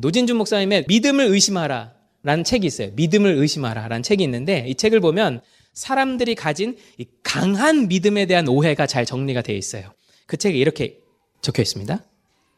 노진준 0.00 0.36
목사님의 0.36 0.84
믿음을 0.86 1.24
의심하라 1.26 1.94
라는 2.22 2.44
책이 2.44 2.66
있어요. 2.66 2.90
믿음을 2.94 3.32
의심하라 3.36 3.88
라는 3.88 4.02
책이 4.02 4.22
있는데 4.24 4.66
이 4.68 4.74
책을 4.74 5.00
보면 5.00 5.40
사람들이 5.72 6.34
가진 6.34 6.76
이 6.98 7.06
강한 7.22 7.86
믿음에 7.88 8.26
대한 8.26 8.48
오해가 8.48 8.86
잘 8.86 9.06
정리가 9.06 9.42
되어 9.42 9.56
있어요. 9.56 9.94
그 10.26 10.36
책에 10.36 10.58
이렇게 10.58 11.00
적혀 11.40 11.62
있습니다. 11.62 12.04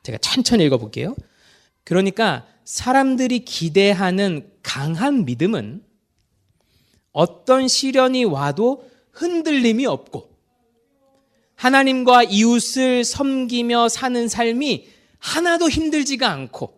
제가 0.02 0.18
천천히 0.18 0.64
읽어볼게요. 0.64 1.14
그러니까 1.84 2.46
사람들이 2.64 3.40
기대하는 3.40 4.50
강한 4.62 5.26
믿음은 5.26 5.84
어떤 7.12 7.68
시련이 7.68 8.24
와도 8.24 8.88
흔들림이 9.12 9.84
없고 9.84 10.29
하나님과 11.60 12.22
이웃을 12.22 13.04
섬기며 13.04 13.90
사는 13.90 14.28
삶이 14.28 14.88
하나도 15.18 15.68
힘들지가 15.68 16.30
않고 16.30 16.72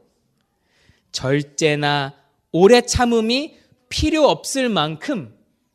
절제나 1.13 2.15
오래 2.51 2.81
참음이 2.81 3.55
필요 3.89 4.27
없을 4.27 4.69
만큼 4.69 5.33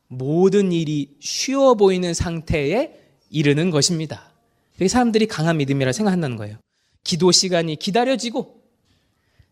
모든 0.08 0.72
일이 0.72 1.16
쉬워 1.20 1.74
보이는 1.74 2.12
상태에 2.12 3.00
이르는 3.30 3.70
것입니다. 3.70 4.30
그게 4.74 4.88
사람들이 4.88 5.26
강한 5.26 5.56
믿음이라 5.56 5.92
생각한다는 5.92 6.36
거예요. 6.36 6.58
기도 7.02 7.32
시간이 7.32 7.76
기다려지고 7.76 8.60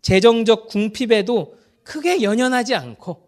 재정적 0.03 0.69
궁핍에도 0.69 1.57
크게 1.83 2.21
연연하지 2.21 2.75
않고 2.75 3.27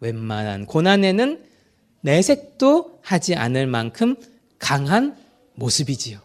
웬만한 0.00 0.66
고난에는 0.66 1.44
내색도 2.00 2.98
하지 3.02 3.36
않을 3.36 3.68
만큼 3.68 4.16
강한 4.58 5.29
모습이지요. 5.54 6.20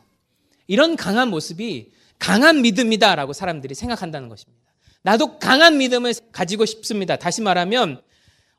이런 0.67 0.95
강한 0.95 1.29
모습이 1.29 1.91
강한 2.19 2.61
믿음이다라고 2.61 3.33
사람들이 3.33 3.75
생각한다는 3.75 4.29
것입니다. 4.29 4.63
나도 5.03 5.37
강한 5.37 5.77
믿음을 5.77 6.13
가지고 6.31 6.65
싶습니다. 6.65 7.17
다시 7.17 7.41
말하면 7.41 8.01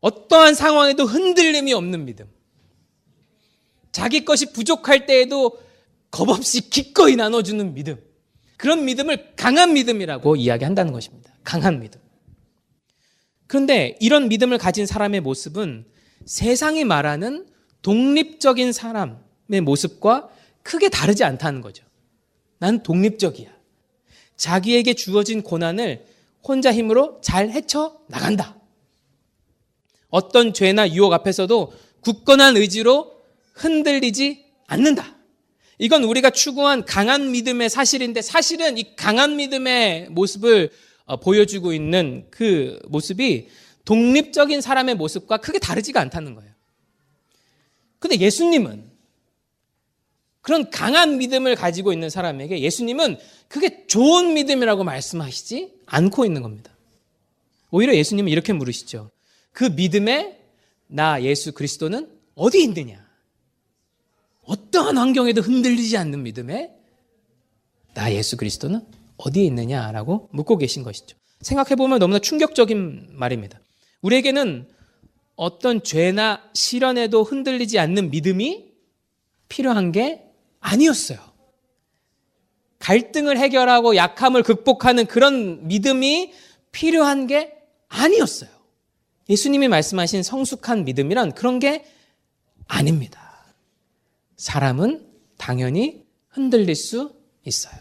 어떠한 0.01 0.55
상황에도 0.55 1.05
흔들림이 1.05 1.73
없는 1.73 2.05
믿음. 2.05 2.27
자기 3.91 4.25
것이 4.25 4.53
부족할 4.53 5.07
때에도 5.07 5.59
겁없이 6.11 6.71
기꺼이 6.71 7.17
나눠주는 7.17 7.75
믿음. 7.75 7.97
그런 8.57 8.85
믿음을 8.85 9.33
강한 9.37 9.75
믿음이라고 9.75 10.37
이야기한다는 10.37 10.93
것입니다. 10.93 11.33
강한 11.43 11.81
믿음. 11.81 12.01
그런데 13.47 13.97
이런 14.01 14.29
믿음을 14.29 14.59
가진 14.59 14.87
사람의 14.87 15.21
모습은 15.21 15.87
세상이 16.25 16.85
말하는 16.85 17.47
독립적인 17.83 18.73
사람의 18.73 19.61
모습과 19.63 20.29
크게 20.67 20.89
다르지 20.89 21.23
않다는 21.23 21.61
거죠. 21.61 21.85
난 22.59 22.83
독립적이야. 22.83 23.49
자기에게 24.37 24.95
주어진 24.95 25.43
고난을 25.43 26.05
혼자 26.43 26.73
힘으로 26.73 27.21
잘 27.23 27.51
헤쳐 27.51 28.01
나간다. 28.09 28.57
어떤 30.09 30.53
죄나 30.53 30.91
유혹 30.91 31.13
앞에서도 31.13 31.73
굳건한 32.01 32.57
의지로 32.57 33.23
흔들리지 33.55 34.45
않는다. 34.67 35.15
이건 35.79 36.03
우리가 36.03 36.31
추구한 36.31 36.85
강한 36.85 37.31
믿음의 37.31 37.71
사실인데 37.71 38.21
사실은 38.23 38.77
이 38.77 38.97
강한 38.97 39.37
믿음의 39.37 40.09
모습을 40.11 40.71
어, 41.05 41.21
보여주고 41.21 41.73
있는 41.73 42.27
그 42.31 42.81
모습이 42.89 43.49
독립적인 43.85 44.61
사람의 44.61 44.97
모습과 44.97 45.37
크게 45.37 45.61
다르지가 45.61 46.01
않다는 46.01 46.35
거예요. 46.35 46.51
근데 48.01 48.19
예수님은 48.19 48.86
그런 50.47 50.71
강한 50.71 51.19
믿음을 51.19 51.57
가지고 51.57 51.93
있는 51.93 52.09
사람에게 52.09 52.61
예수님은 52.61 53.19
그게 53.49 53.85
좋은 53.89 54.33
믿음이라고 54.35 54.85
말씀하시지 54.85 55.73
않고 55.87 56.25
있는 56.25 56.43
겁니다. 56.43 56.71
오히려 57.73 57.93
예수님은 57.97 58.31
이렇게 58.31 58.53
물으시죠. 58.53 59.11
그 59.51 59.65
믿음에 59.65 60.39
나 60.87 61.21
예수 61.25 61.51
그리스도는 61.53 62.09
어디 62.37 62.63
있느냐? 62.63 63.05
어떠한 64.45 64.97
환경에도 64.97 65.41
흔들리지 65.41 65.97
않는 65.97 66.23
믿음에 66.23 66.71
나 67.95 68.15
예수 68.15 68.37
그리스도는 68.37 68.83
어디에 69.17 69.43
있느냐라고 69.43 70.29
묻고 70.31 70.59
계신 70.59 70.85
것이죠. 70.85 71.17
생각해보면 71.41 71.99
너무나 71.99 72.21
충격적인 72.21 73.09
말입니다. 73.15 73.59
우리에게는 74.01 74.69
어떤 75.35 75.83
죄나 75.83 76.49
시련에도 76.55 77.25
흔들리지 77.25 77.81
않는 77.81 78.13
믿음이 78.13 78.67
필요한 79.49 79.91
게 79.91 80.26
아니었어요. 80.67 81.19
갈등을 82.79 83.39
해결하고 83.39 83.97
약함을 83.97 84.43
극복하는 84.43 85.07
그런 85.07 85.67
믿음이 85.67 86.33
필요한 86.73 87.27
게 87.27 87.55
아니었어요. 87.89 88.51
예수님이 89.29 89.69
말씀하신 89.69 90.23
성숙한 90.23 90.85
믿음이란 90.85 91.33
그런 91.33 91.59
게 91.59 91.85
아닙니다. 92.67 93.55
사람은 94.37 95.09
당연히 95.39 96.05
흔들릴 96.29 96.75
수 96.75 97.17
있어요. 97.45 97.75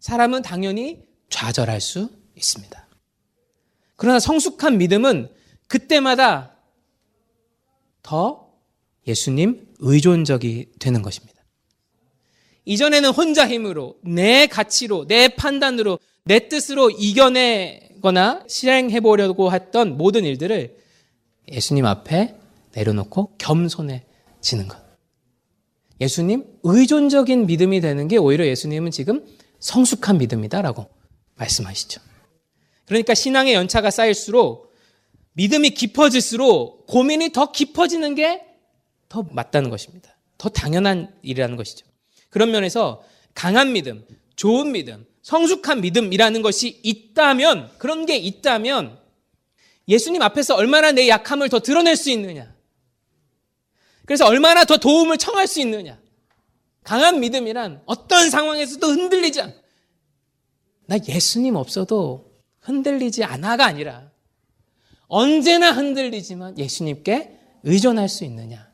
사람은 0.00 0.42
당연히 0.42 1.06
좌절할 1.30 1.80
수 1.80 2.10
있습니다. 2.34 2.88
그러나 3.96 4.18
성숙한 4.18 4.78
믿음은 4.78 5.30
그때마다 5.68 6.56
더 8.02 8.52
예수님 9.06 9.67
의존적이 9.78 10.66
되는 10.78 11.02
것입니다. 11.02 11.38
이전에는 12.64 13.10
혼자 13.10 13.48
힘으로, 13.48 13.96
내 14.02 14.46
가치로, 14.46 15.06
내 15.06 15.28
판단으로, 15.28 15.98
내 16.24 16.48
뜻으로 16.48 16.90
이겨내거나 16.90 18.44
실행해보려고 18.46 19.52
했던 19.52 19.96
모든 19.96 20.24
일들을 20.24 20.76
예수님 21.50 21.86
앞에 21.86 22.34
내려놓고 22.74 23.36
겸손해지는 23.38 24.68
것. 24.68 24.78
예수님 26.00 26.44
의존적인 26.62 27.46
믿음이 27.46 27.80
되는 27.80 28.06
게 28.06 28.18
오히려 28.18 28.46
예수님은 28.46 28.90
지금 28.90 29.24
성숙한 29.58 30.18
믿음이다라고 30.18 30.86
말씀하시죠. 31.36 32.00
그러니까 32.84 33.14
신앙의 33.14 33.54
연차가 33.54 33.90
쌓일수록 33.90 34.74
믿음이 35.32 35.70
깊어질수록 35.70 36.86
고민이 36.86 37.32
더 37.32 37.52
깊어지는 37.52 38.14
게 38.14 38.42
더 39.08 39.24
맞다는 39.30 39.70
것입니다. 39.70 40.16
더 40.36 40.48
당연한 40.48 41.14
일이라는 41.22 41.56
것이죠. 41.56 41.86
그런 42.30 42.50
면에서 42.50 43.02
강한 43.34 43.72
믿음, 43.72 44.06
좋은 44.36 44.72
믿음, 44.72 45.06
성숙한 45.22 45.80
믿음이라는 45.80 46.42
것이 46.42 46.80
있다면, 46.82 47.70
그런 47.78 48.06
게 48.06 48.16
있다면, 48.16 48.98
예수님 49.88 50.22
앞에서 50.22 50.54
얼마나 50.54 50.92
내 50.92 51.08
약함을 51.08 51.48
더 51.48 51.60
드러낼 51.60 51.96
수 51.96 52.10
있느냐. 52.10 52.54
그래서 54.04 54.26
얼마나 54.26 54.64
더 54.64 54.76
도움을 54.76 55.18
청할 55.18 55.46
수 55.46 55.60
있느냐. 55.60 55.98
강한 56.82 57.20
믿음이란 57.20 57.82
어떤 57.86 58.30
상황에서도 58.30 58.86
흔들리지 58.86 59.42
않. 59.42 59.54
나 60.86 60.96
예수님 61.06 61.56
없어도 61.56 62.32
흔들리지 62.60 63.24
않아가 63.24 63.66
아니라 63.66 64.10
언제나 65.06 65.72
흔들리지만 65.72 66.58
예수님께 66.58 67.38
의존할 67.64 68.08
수 68.08 68.24
있느냐. 68.24 68.67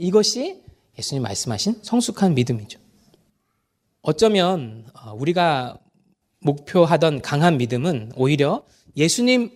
이것이 0.00 0.62
예수님 0.98 1.22
말씀하신 1.22 1.80
성숙한 1.82 2.34
믿음이죠. 2.34 2.80
어쩌면 4.02 4.86
어, 4.94 5.12
우리가 5.12 5.78
목표하던 6.40 7.20
강한 7.20 7.58
믿음은 7.58 8.12
오히려 8.16 8.64
예수님 8.96 9.50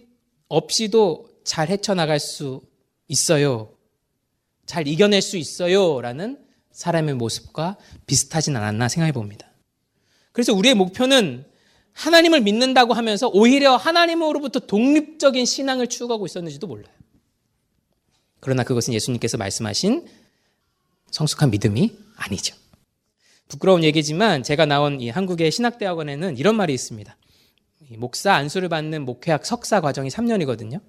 없이도 0.49 1.29
잘 1.45 1.69
헤쳐나갈 1.71 2.21
수 2.21 2.61
있어요. 3.09 3.75
잘 4.67 4.87
이겨낼 4.87 5.23
수 5.23 5.39
있어요. 5.39 6.01
라는 6.03 6.39
사람의 6.73 7.15
모습과 7.15 7.79
비슷하진 8.07 8.55
않았나 8.57 8.89
생각해 8.89 9.13
봅니다. 9.13 9.51
그래서 10.33 10.53
우리의 10.53 10.75
목표는 10.75 11.45
하나님을 11.93 12.43
믿는다고 12.43 12.93
하면서 12.93 13.29
오히려 13.29 13.77
하나님으로부터 13.77 14.61
독립적인 14.61 15.47
신앙을 15.47 15.87
추구하고 15.87 16.27
있었는지도 16.27 16.67
몰라요. 16.67 16.93
그러나 18.41 18.63
그것은 18.63 18.93
예수님께서 18.93 19.39
말씀하신 19.39 20.07
성숙한 21.15 21.51
믿음이 21.53 21.97
아니죠. 22.17 22.57
부끄러운 23.47 23.85
얘기지만 23.85 24.43
제가 24.43 24.67
나온 24.67 25.01
이 25.01 25.11
한국의 25.11 25.53
신학대학원에는 25.53 26.39
이런 26.39 26.57
말이 26.57 26.75
있습니다. 26.75 27.17
목사 27.99 28.35
안수를 28.35 28.69
받는 28.69 29.05
목회학 29.05 29.47
석사 29.47 29.81
과정이 29.81 30.09
3년이거든요. 30.09 30.81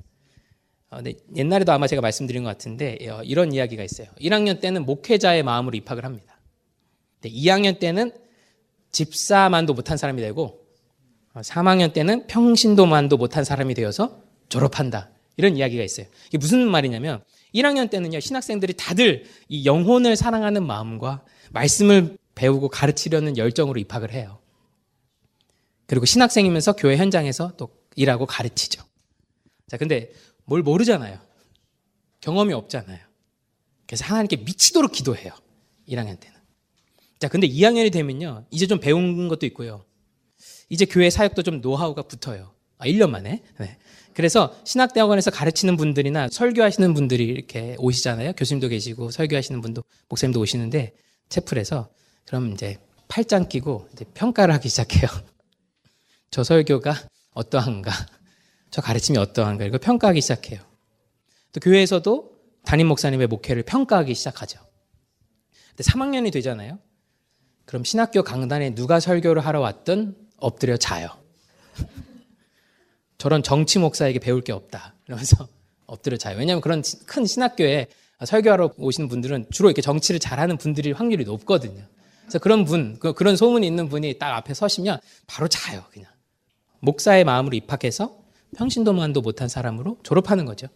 어, 0.89 1.01
네, 1.01 1.13
옛날에도 1.36 1.71
아마 1.73 1.86
제가 1.86 2.01
말씀드린 2.01 2.43
것 2.43 2.49
같은데 2.49 2.97
어, 3.07 3.21
이런 3.23 3.53
이야기가 3.53 3.84
있어요. 3.84 4.07
1학년 4.19 4.59
때는 4.59 4.86
목회자의 4.86 5.43
마음으로 5.43 5.78
입학을 5.78 6.05
합니다. 6.05 6.39
2학년 7.23 7.80
때는 7.80 8.11
집사만도 8.91 9.73
못한 9.73 9.97
사람이 9.97 10.21
되고 10.21 10.65
3학년 11.36 11.89
어, 11.89 11.93
때는 11.93 12.26
평신도만도 12.28 13.17
못한 13.17 13.43
사람이 13.43 13.76
되어서 13.76 14.23
졸업한다. 14.49 15.11
이런 15.38 15.55
이야기가 15.55 15.84
있어요. 15.84 16.07
이게 16.28 16.39
무슨 16.39 16.67
말이냐면 16.67 17.23
1학년 17.55 17.89
때는요 17.89 18.19
신학생들이 18.19 18.73
다들 18.73 19.25
이 19.47 19.65
영혼을 19.65 20.15
사랑하는 20.15 20.67
마음과 20.67 21.23
말씀을 21.51 22.17
배우고 22.35 22.69
가르치려는 22.69 23.37
열정으로 23.37 23.79
입학을 23.79 24.11
해요. 24.11 24.39
그리고 25.87 26.05
신학생이면서 26.05 26.73
교회 26.73 26.97
현장에서 26.97 27.53
또 27.57 27.69
일하고 27.95 28.25
가르치죠. 28.25 28.83
자, 29.67 29.77
근데 29.77 30.11
뭘 30.43 30.61
모르잖아요. 30.61 31.19
경험이 32.19 32.53
없잖아요. 32.53 32.99
그래서 33.87 34.05
하나님께 34.05 34.37
미치도록 34.37 34.91
기도해요. 34.91 35.31
1학년 35.87 36.19
때는. 36.19 36.35
자, 37.19 37.27
근데 37.29 37.47
2학년이 37.47 37.91
되면요. 37.91 38.45
이제 38.51 38.67
좀 38.67 38.79
배운 38.79 39.27
것도 39.27 39.45
있고요. 39.45 39.85
이제 40.69 40.85
교회 40.85 41.09
사역도 41.09 41.43
좀 41.43 41.61
노하우가 41.61 42.03
붙어요. 42.03 42.51
아, 42.77 42.85
1년 42.85 43.09
만에. 43.09 43.43
네. 43.59 43.77
그래서 44.16 44.55
신학대학원에서 44.63 45.30
가르치는 45.30 45.76
분들이나 45.76 46.30
설교하시는 46.32 46.93
분들이 46.93 47.26
이렇게 47.26 47.76
오시잖아요. 47.78 48.34
교수님도 48.34 48.70
계시고 48.70 49.11
설교하시는 49.11 49.59
분도 49.61 49.84
목사님도 50.07 50.39
오시는데 50.39 50.93
채플에서 51.28 51.89
그럼 52.26 52.53
이제 52.53 52.78
팔짱 53.09 53.49
끼고 53.49 53.89
이제 53.91 54.05
평가를 54.13 54.53
하기 54.55 54.70
시작해요. 54.70 55.09
저 56.32 56.45
설교가 56.45 56.95
어떠한가? 57.34 57.91
저 58.72 58.82
가르침이 58.82 59.18
어떠한가? 59.18 59.66
이걸 59.66 59.80
평가하기 59.80 60.22
시작해요. 60.22 60.61
또 61.51 61.59
교회에서도 61.59 62.32
담임 62.63 62.88
목사님의 62.88 63.28
목회를 63.28 63.63
평가하기 63.63 64.16
시작하죠. 64.16 64.59
근데 65.76 65.84
3학년이 65.84 66.32
되잖아요. 66.32 66.80
그럼 67.66 67.84
신학교 67.84 68.24
강단에 68.24 68.76
누가 68.76 69.01
설교를 69.01 69.45
하러 69.45 69.59
왔든 69.59 70.16
엎드려 70.38 70.78
자요. 70.78 71.09
저런 73.26 73.41
정치 73.41 73.80
목사에게 73.80 74.19
배울 74.19 74.41
게 74.41 74.53
없다. 74.53 74.93
이러면서 75.07 75.47
엎드려 75.88 76.15
자요. 76.15 76.38
왜냐하면 76.38 76.61
그런 76.61 76.84
큰 77.07 77.26
신학교에 77.26 77.88
설교하러 78.23 78.76
오시는 78.78 79.09
분들은 79.09 79.47
주로 79.49 79.67
이렇게 79.67 79.82
정치를 79.82 80.19
잘하는 80.19 80.57
분들이 80.57 80.91
확률이 80.91 81.23
높거든요. 81.23 81.88
그래서 82.21 82.38
그런 82.38 82.65
분, 82.65 82.99
그, 82.99 83.13
그런 83.13 83.36
소문이 83.36 83.65
있는 83.65 83.89
분이 83.89 84.19
딱 84.19 84.36
앞에 84.36 84.53
서시면 84.53 84.99
바로 85.26 85.47
자요, 85.47 85.84
그냥. 85.91 86.07
목사의 86.82 87.23
마음으로 87.23 87.55
입학해서 87.55 88.15
평신도만도 88.57 89.21
못한 89.21 89.47
사람으로 89.47 89.97
졸업하는 90.03 90.45
거죠. 90.45 90.67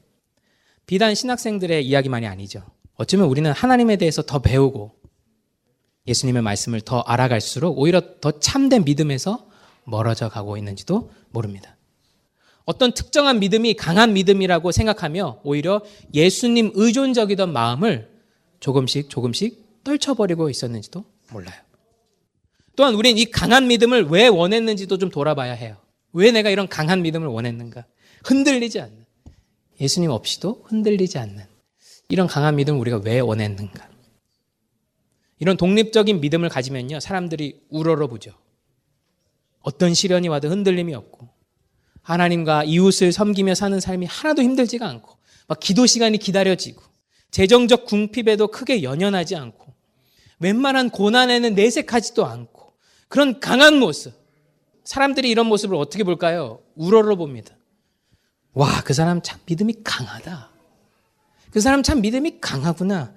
비단 0.87 1.13
신학생들의 1.13 1.85
이야기만이 1.85 2.25
아니죠. 2.25 2.63
어쩌면 2.95 3.27
우리는 3.27 3.51
하나님에 3.51 3.95
대해서 3.97 4.23
더 4.23 4.39
배우고 4.39 4.95
예수님의 6.07 6.41
말씀을 6.41 6.81
더 6.81 7.01
알아갈수록 7.01 7.77
오히려 7.77 8.01
더 8.21 8.39
참된 8.39 8.85
믿음에서 8.85 9.47
멀어져 9.83 10.29
가고 10.29 10.57
있는지도 10.57 11.11
모릅니다. 11.29 11.75
어떤 12.69 12.91
특정한 12.91 13.39
믿음이 13.39 13.73
강한 13.73 14.13
믿음이라고 14.13 14.71
생각하며 14.71 15.41
오히려 15.43 15.81
예수님 16.13 16.73
의존적이던 16.75 17.51
마음을 17.51 18.11
조금씩 18.59 19.09
조금씩 19.09 19.81
떨쳐버리고 19.83 20.51
있었는지도 20.51 21.03
몰라요. 21.31 21.59
또한 22.75 22.93
우리는 22.93 23.17
이 23.17 23.25
강한 23.25 23.65
믿음을 23.65 24.03
왜 24.09 24.27
원했는지도 24.27 24.99
좀 24.99 25.09
돌아봐야 25.09 25.53
해요. 25.53 25.77
왜 26.13 26.31
내가 26.31 26.51
이런 26.51 26.67
강한 26.67 27.01
믿음을 27.01 27.27
원했는가? 27.27 27.87
흔들리지 28.23 28.79
않는. 28.81 29.03
예수님 29.81 30.11
없이도 30.11 30.65
흔들리지 30.65 31.17
않는. 31.17 31.43
이런 32.09 32.27
강한 32.27 32.55
믿음을 32.55 32.79
우리가 32.81 33.01
왜 33.03 33.19
원했는가? 33.19 33.89
이런 35.39 35.57
독립적인 35.57 36.21
믿음을 36.21 36.49
가지면요, 36.49 36.99
사람들이 36.99 37.61
우러러 37.71 38.05
보죠. 38.05 38.33
어떤 39.61 39.95
시련이 39.95 40.27
와도 40.27 40.49
흔들림이 40.49 40.93
없고, 40.93 41.38
하나님과 42.01 42.63
이웃을 42.63 43.11
섬기며 43.11 43.55
사는 43.55 43.79
삶이 43.79 44.05
하나도 44.05 44.41
힘들지가 44.41 44.87
않고, 44.87 45.17
막 45.47 45.59
기도 45.59 45.85
시간이 45.85 46.17
기다려지고, 46.17 46.81
재정적 47.31 47.85
궁핍에도 47.85 48.47
크게 48.47 48.83
연연하지 48.83 49.35
않고, 49.35 49.73
웬만한 50.39 50.89
고난에는 50.89 51.53
내색하지도 51.53 52.25
않고 52.25 52.73
그런 53.07 53.39
강한 53.39 53.77
모습. 53.77 54.13
사람들이 54.85 55.29
이런 55.29 55.45
모습을 55.47 55.75
어떻게 55.75 56.03
볼까요? 56.03 56.61
우러러 56.75 57.15
봅니다. 57.15 57.55
와, 58.53 58.81
그 58.83 58.93
사람 58.93 59.21
참 59.21 59.39
믿음이 59.45 59.83
강하다. 59.83 60.49
그 61.51 61.59
사람 61.59 61.83
참 61.83 62.01
믿음이 62.01 62.39
강하구나. 62.39 63.13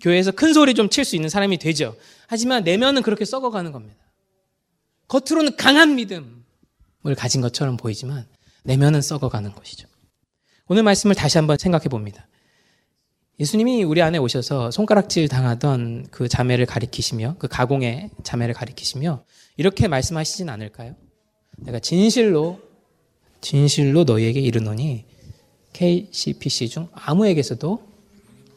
교회에서 0.00 0.32
큰 0.32 0.52
소리 0.54 0.74
좀 0.74 0.88
칠 0.88 1.04
수 1.04 1.16
있는 1.16 1.28
사람이 1.28 1.58
되죠. 1.58 1.96
하지만 2.26 2.64
내면은 2.64 3.02
그렇게 3.02 3.24
썩어가는 3.24 3.70
겁니다. 3.72 3.98
겉으로는 5.08 5.56
강한 5.56 5.96
믿음 5.96 6.37
을 7.06 7.14
가진 7.14 7.40
것처럼 7.40 7.76
보이지만 7.76 8.26
내면은 8.64 9.00
썩어가는 9.00 9.54
것이죠. 9.54 9.88
오늘 10.66 10.82
말씀을 10.82 11.14
다시 11.14 11.38
한번 11.38 11.56
생각해 11.56 11.84
봅니다. 11.84 12.26
예수님이 13.40 13.84
우리 13.84 14.02
안에 14.02 14.18
오셔서 14.18 14.72
손가락질 14.72 15.28
당하던 15.28 16.08
그 16.10 16.28
자매를 16.28 16.66
가리키시며 16.66 17.36
그 17.38 17.46
가공의 17.46 18.10
자매를 18.24 18.52
가리키시며 18.52 19.24
이렇게 19.56 19.86
말씀하시진 19.86 20.48
않을까요? 20.48 20.96
내가 21.56 21.78
진실로 21.78 22.60
진실로 23.40 24.02
너희에게 24.02 24.40
이르노니 24.40 25.04
KCPC 25.72 26.68
중 26.68 26.88
아무에게서도 26.92 27.86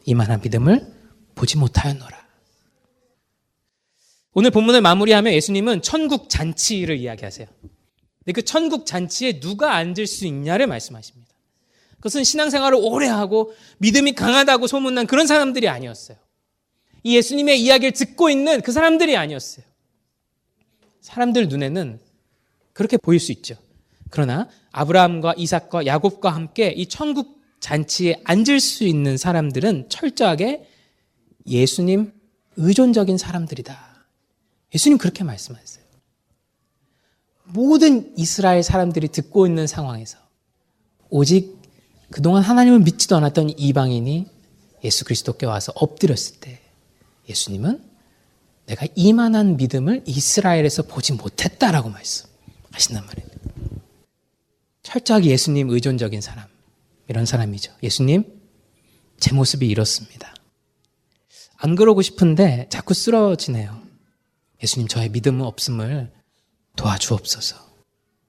이만한 0.04 0.40
믿음을 0.40 0.92
보지 1.36 1.58
못하였노라. 1.58 2.22
오늘 4.34 4.50
본문을 4.50 4.80
마무리하며 4.80 5.32
예수님은 5.32 5.82
천국 5.82 6.28
잔치를 6.28 6.96
이야기하세요. 6.96 7.46
근데 8.24 8.32
그 8.32 8.42
천국 8.42 8.86
잔치에 8.86 9.40
누가 9.40 9.74
앉을 9.74 10.06
수 10.06 10.26
있냐를 10.26 10.66
말씀하십니다. 10.66 11.32
그것은 11.96 12.24
신앙생활을 12.24 12.78
오래 12.80 13.06
하고 13.06 13.54
믿음이 13.78 14.12
강하다고 14.14 14.66
소문난 14.66 15.06
그런 15.06 15.26
사람들이 15.26 15.68
아니었어요. 15.68 16.16
이 17.04 17.16
예수님의 17.16 17.60
이야기를 17.60 17.92
듣고 17.92 18.30
있는 18.30 18.60
그 18.60 18.72
사람들이 18.72 19.16
아니었어요. 19.16 19.64
사람들 21.00 21.48
눈에는 21.48 22.00
그렇게 22.72 22.96
보일 22.96 23.20
수 23.20 23.32
있죠. 23.32 23.56
그러나 24.10 24.48
아브라함과 24.70 25.34
이삭과 25.36 25.86
야곱과 25.86 26.30
함께 26.30 26.68
이 26.68 26.86
천국 26.86 27.40
잔치에 27.60 28.20
앉을 28.24 28.60
수 28.60 28.84
있는 28.84 29.16
사람들은 29.16 29.88
철저하게 29.88 30.68
예수님 31.46 32.12
의존적인 32.56 33.18
사람들이다. 33.18 34.06
예수님 34.74 34.98
그렇게 34.98 35.24
말씀하셨어요. 35.24 35.81
모든 37.44 38.12
이스라엘 38.16 38.62
사람들이 38.62 39.08
듣고 39.08 39.46
있는 39.46 39.66
상황에서 39.66 40.18
오직 41.10 41.60
그동안 42.10 42.42
하나님을 42.42 42.80
믿지도 42.80 43.16
않았던 43.16 43.58
이방인이 43.58 44.26
예수 44.84 45.04
그리스도께 45.04 45.46
와서 45.46 45.72
엎드렸을 45.74 46.40
때 46.40 46.60
예수님은 47.28 47.82
내가 48.66 48.86
이만한 48.94 49.56
믿음을 49.56 50.02
이스라엘에서 50.06 50.84
보지 50.84 51.14
못했다라고 51.14 51.90
말씀하신단 51.90 53.06
말이에요. 53.06 53.28
철저하게 54.82 55.30
예수님 55.30 55.70
의존적인 55.70 56.20
사람, 56.20 56.46
이런 57.08 57.24
사람이죠. 57.26 57.72
예수님, 57.82 58.24
제 59.18 59.34
모습이 59.34 59.68
이렇습니다. 59.68 60.34
안 61.56 61.76
그러고 61.76 62.02
싶은데 62.02 62.66
자꾸 62.68 62.94
쓰러지네요. 62.94 63.80
예수님, 64.62 64.88
저의 64.88 65.08
믿음은 65.10 65.44
없음을 65.44 66.10
도와주옵소서. 66.76 67.56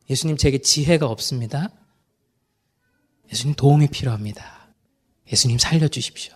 예수님, 0.10 0.38
제게 0.38 0.58
지혜가 0.60 1.08
없습니다. 1.08 1.70
예수님, 3.32 3.56
도움이 3.56 3.88
필요합니다. 3.88 4.68
예수님, 5.32 5.58
살려주십시오. 5.58 6.34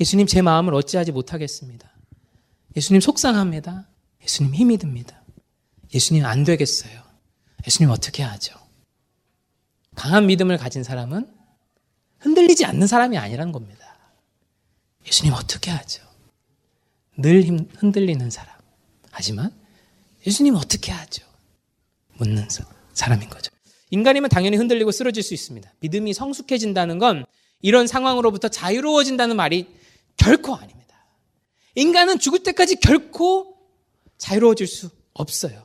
예수님, 0.00 0.26
제 0.26 0.42
마음을 0.42 0.74
어찌하지 0.74 1.12
못하겠습니다. 1.12 1.90
예수님, 2.76 3.00
속상합니다. 3.00 3.88
예수님, 4.22 4.54
힘이 4.54 4.78
듭니다. 4.78 5.22
예수님, 5.92 6.24
안 6.24 6.44
되겠어요. 6.44 7.02
예수님, 7.66 7.90
어떻게 7.90 8.22
하죠? 8.22 8.64
강한 9.94 10.26
믿음을 10.26 10.56
가진 10.58 10.82
사람은 10.82 11.32
흔들리지 12.18 12.64
않는 12.64 12.86
사람이 12.86 13.18
아니란 13.18 13.52
겁니다. 13.52 13.84
예수님 15.06 15.34
어떻게 15.34 15.70
하죠? 15.70 16.02
늘 17.16 17.44
흔들리는 17.76 18.30
사람. 18.30 18.54
하지만 19.10 19.52
예수님 20.26 20.54
어떻게 20.56 20.92
하죠? 20.92 21.24
묻는 22.14 22.48
사람인 22.92 23.28
거죠. 23.28 23.50
인간이면 23.90 24.30
당연히 24.30 24.56
흔들리고 24.56 24.90
쓰러질 24.92 25.22
수 25.22 25.34
있습니다. 25.34 25.72
믿음이 25.80 26.14
성숙해진다는 26.14 26.98
건 26.98 27.24
이런 27.60 27.86
상황으로부터 27.86 28.48
자유로워진다는 28.48 29.36
말이 29.36 29.68
결코 30.16 30.54
아닙니다. 30.54 31.06
인간은 31.74 32.18
죽을 32.18 32.42
때까지 32.42 32.76
결코 32.76 33.56
자유로워질 34.18 34.66
수 34.66 34.90
없어요. 35.12 35.64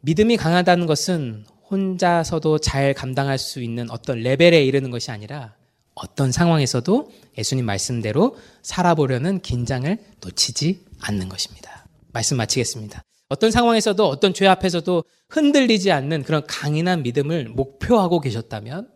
믿음이 0.00 0.36
강하다는 0.36 0.86
것은 0.86 1.44
혼자서도 1.70 2.58
잘 2.58 2.94
감당할 2.94 3.38
수 3.38 3.62
있는 3.62 3.90
어떤 3.90 4.20
레벨에 4.20 4.64
이르는 4.64 4.90
것이 4.90 5.10
아니라 5.10 5.54
어떤 5.94 6.30
상황에서도 6.32 7.10
예수님 7.36 7.66
말씀대로 7.66 8.38
살아보려는 8.62 9.40
긴장을 9.40 9.98
놓치지 10.20 10.84
않는 11.00 11.28
것입니다. 11.28 11.77
말씀 12.18 12.36
마치겠습니다. 12.36 13.04
어떤 13.28 13.52
상황에서도 13.52 14.04
어떤 14.08 14.34
죄 14.34 14.48
앞에서도 14.48 15.04
흔들리지 15.28 15.92
않는 15.92 16.24
그런 16.24 16.44
강인한 16.48 17.04
믿음을 17.04 17.48
목표하고 17.48 18.20
계셨다면 18.20 18.90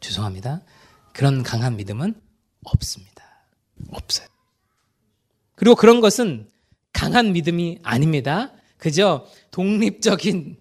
죄송합니다. 0.00 0.62
그런 1.12 1.42
강한 1.42 1.76
믿음은 1.76 2.14
없습니다. 2.64 3.44
없어요. 3.90 4.26
그리고 5.54 5.74
그런 5.74 6.00
것은 6.00 6.48
강한 6.94 7.34
믿음이 7.34 7.80
아닙니다. 7.82 8.54
그저 8.78 9.26
독립적인 9.50 10.56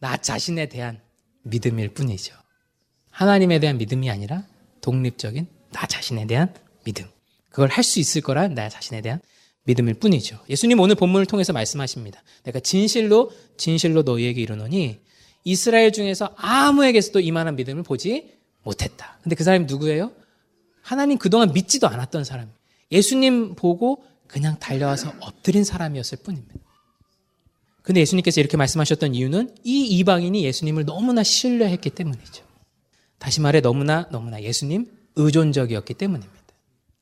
나 0.00 0.18
자신에 0.18 0.66
대한 0.68 1.00
믿음일 1.44 1.94
뿐이죠. 1.94 2.34
하나님에 3.08 3.60
대한 3.60 3.78
믿음이 3.78 4.10
아니라 4.10 4.42
독립적인 4.82 5.46
나 5.72 5.86
자신에 5.86 6.26
대한 6.26 6.52
믿음. 6.84 7.06
그걸 7.48 7.70
할 7.70 7.82
수 7.82 7.98
있을 7.98 8.20
거란 8.20 8.52
나 8.52 8.68
자신에 8.68 9.00
대한 9.00 9.22
믿음일 9.64 9.94
뿐이죠. 9.94 10.38
예수님 10.48 10.78
오늘 10.80 10.94
본문을 10.94 11.26
통해서 11.26 11.52
말씀하십니다. 11.52 12.22
내가 12.44 12.60
진실로 12.60 13.30
진실로 13.56 14.02
너희에게 14.02 14.40
이르노니 14.40 15.00
이스라엘 15.44 15.92
중에서 15.92 16.34
아무에게서도 16.36 17.20
이만한 17.20 17.56
믿음을 17.56 17.82
보지 17.82 18.32
못했다. 18.62 19.18
근데 19.22 19.36
그 19.36 19.44
사람이 19.44 19.66
누구예요? 19.66 20.12
하나님 20.82 21.18
그동안 21.18 21.52
믿지도 21.52 21.88
않았던 21.88 22.24
사람. 22.24 22.52
예수님 22.92 23.54
보고 23.54 24.04
그냥 24.26 24.58
달려와서 24.58 25.14
엎드린 25.20 25.64
사람이었을 25.64 26.18
뿐입니다. 26.18 26.54
근데 27.82 28.00
예수님께서 28.00 28.40
이렇게 28.40 28.56
말씀하셨던 28.56 29.14
이유는 29.14 29.56
이 29.62 29.86
이방인이 29.98 30.42
예수님을 30.44 30.86
너무나 30.86 31.22
신뢰했기 31.22 31.90
때문이죠. 31.90 32.44
다시 33.18 33.40
말해 33.40 33.60
너무나 33.60 34.08
너무나 34.10 34.42
예수님 34.42 34.90
의존적이었기 35.16 35.94
때문입니다. 35.94 36.33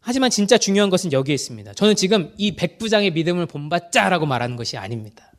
하지만 0.02 0.30
진짜 0.30 0.58
중요한 0.58 0.90
것은 0.90 1.12
여기에 1.12 1.34
있습니다. 1.34 1.74
저는 1.74 1.94
지금 1.94 2.34
이 2.36 2.56
백부장의 2.56 3.12
믿음을 3.12 3.46
본받자라고 3.46 4.26
말하는 4.26 4.56
것이 4.56 4.76
아닙니다. 4.76 5.32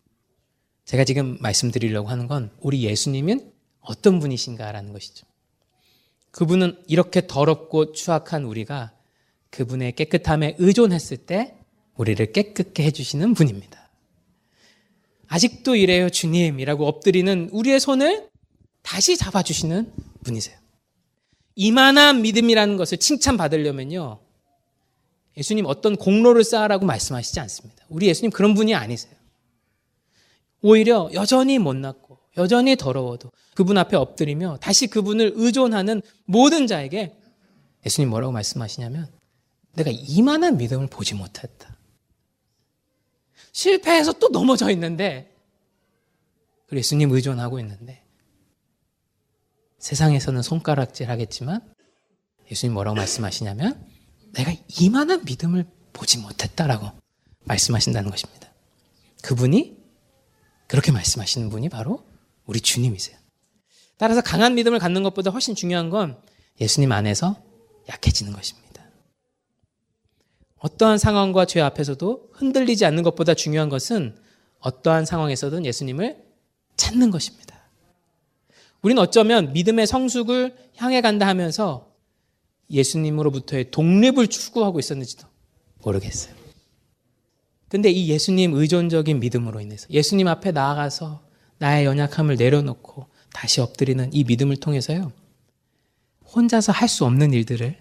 제가 0.85 1.03
지금 1.03 1.37
말씀드리려고 1.41 2.07
하는 2.07 2.27
건 2.27 2.49
우리 2.59 2.83
예수님은 2.83 3.51
어떤 3.81 4.19
분이신가라는 4.19 4.93
것이죠. 4.93 5.27
그분은 6.31 6.81
이렇게 6.87 7.27
더럽고 7.27 7.91
추악한 7.91 8.45
우리가 8.45 8.93
그분의 9.49 9.93
깨끗함에 9.95 10.55
의존했을 10.57 11.17
때 11.17 11.55
우리를 11.95 12.31
깨끗게 12.31 12.83
해주시는 12.83 13.33
분입니다. 13.33 13.89
아직도 15.27 15.75
이래요, 15.75 16.09
주님이라고 16.09 16.87
엎드리는 16.87 17.49
우리의 17.51 17.79
손을 17.79 18.29
다시 18.81 19.17
잡아주시는 19.17 19.91
분이세요. 20.23 20.57
이만한 21.55 22.21
믿음이라는 22.21 22.77
것을 22.77 22.97
칭찬받으려면요. 22.97 24.19
예수님 25.37 25.65
어떤 25.65 25.95
공로를 25.95 26.43
쌓으라고 26.43 26.85
말씀하시지 26.85 27.39
않습니다. 27.39 27.85
우리 27.89 28.07
예수님 28.07 28.31
그런 28.31 28.53
분이 28.53 28.75
아니세요. 28.75 29.13
오히려 30.61 31.09
여전히 31.13 31.59
못났고 31.59 32.19
여전히 32.37 32.75
더러워도 32.75 33.31
그분 33.53 33.77
앞에 33.77 33.95
엎드리며 33.95 34.57
다시 34.61 34.87
그분을 34.87 35.33
의존하는 35.35 36.01
모든 36.25 36.67
자에게 36.67 37.15
예수님 37.85 38.09
뭐라고 38.09 38.31
말씀하시냐면 38.31 39.11
내가 39.73 39.91
이만한 39.91 40.57
믿음을 40.57 40.87
보지 40.87 41.15
못했다. 41.15 41.75
실패해서 43.51 44.13
또 44.13 44.29
넘어져 44.29 44.69
있는데 44.71 45.35
그리고 46.67 46.79
예수님 46.79 47.11
의존하고 47.11 47.59
있는데 47.59 48.03
세상에서는 49.79 50.41
손가락질 50.41 51.09
하겠지만 51.09 51.61
예수님 52.49 52.73
뭐라고 52.73 52.95
말씀하시냐면 52.95 53.92
내가 54.33 54.53
이만한 54.79 55.23
믿음을 55.25 55.65
보지 55.93 56.17
못했다라고 56.19 56.91
말씀하신다는 57.45 58.09
것입니다. 58.09 58.51
그분이 59.21 59.77
그렇게 60.67 60.91
말씀하시는 60.91 61.49
분이 61.49 61.69
바로 61.69 62.03
우리 62.45 62.59
주님이세요. 62.59 63.17
따라서 63.97 64.21
강한 64.21 64.55
믿음을 64.55 64.79
갖는 64.79 65.03
것보다 65.03 65.31
훨씬 65.31 65.55
중요한 65.55 65.89
건 65.89 66.17
예수님 66.59 66.91
안에서 66.91 67.41
약해지는 67.89 68.33
것입니다. 68.33 68.83
어떠한 70.57 70.97
상황과 70.97 71.45
죄 71.45 71.61
앞에서도 71.61 72.29
흔들리지 72.33 72.85
않는 72.85 73.03
것보다 73.03 73.33
중요한 73.33 73.69
것은 73.69 74.17
어떠한 74.59 75.05
상황에서든 75.05 75.65
예수님을 75.65 76.23
찾는 76.75 77.11
것입니다. 77.11 77.61
우리는 78.81 79.01
어쩌면 79.01 79.53
믿음의 79.53 79.87
성숙을 79.87 80.55
향해 80.77 81.01
간다 81.01 81.27
하면서 81.27 81.92
예수님으로부터의 82.73 83.71
독립을 83.71 84.27
추구하고 84.27 84.79
있었는지도 84.79 85.27
모르겠어요. 85.83 86.33
근데 87.69 87.89
이 87.89 88.09
예수님 88.09 88.53
의존적인 88.53 89.19
믿음으로 89.19 89.59
인해서 89.59 89.87
예수님 89.89 90.27
앞에 90.27 90.51
나아가서 90.51 91.23
나의 91.57 91.85
연약함을 91.85 92.35
내려놓고 92.35 93.07
다시 93.33 93.61
엎드리는 93.61 94.11
이 94.13 94.23
믿음을 94.23 94.57
통해서요. 94.57 95.11
혼자서 96.35 96.71
할 96.71 96.87
수 96.87 97.05
없는 97.05 97.33
일들을 97.33 97.79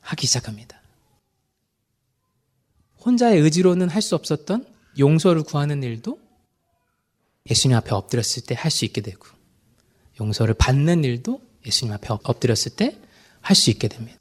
하기 0.00 0.26
시작합니다. 0.26 0.80
혼자의 3.04 3.40
의지로는 3.40 3.88
할 3.88 4.02
수 4.02 4.14
없었던 4.14 4.66
용서를 4.98 5.42
구하는 5.42 5.82
일도 5.82 6.18
예수님 7.50 7.76
앞에 7.76 7.94
엎드렸을 7.94 8.44
때 8.44 8.54
할 8.54 8.70
수 8.70 8.84
있게 8.84 9.00
되고 9.00 9.26
용서를 10.20 10.54
받는 10.54 11.04
일도 11.04 11.40
예수님 11.66 11.92
앞에 11.94 12.08
엎드렸을 12.24 12.76
때 12.76 12.98
할 13.46 13.54
수 13.54 13.70
있게 13.70 13.86
됩니다. 13.86 14.18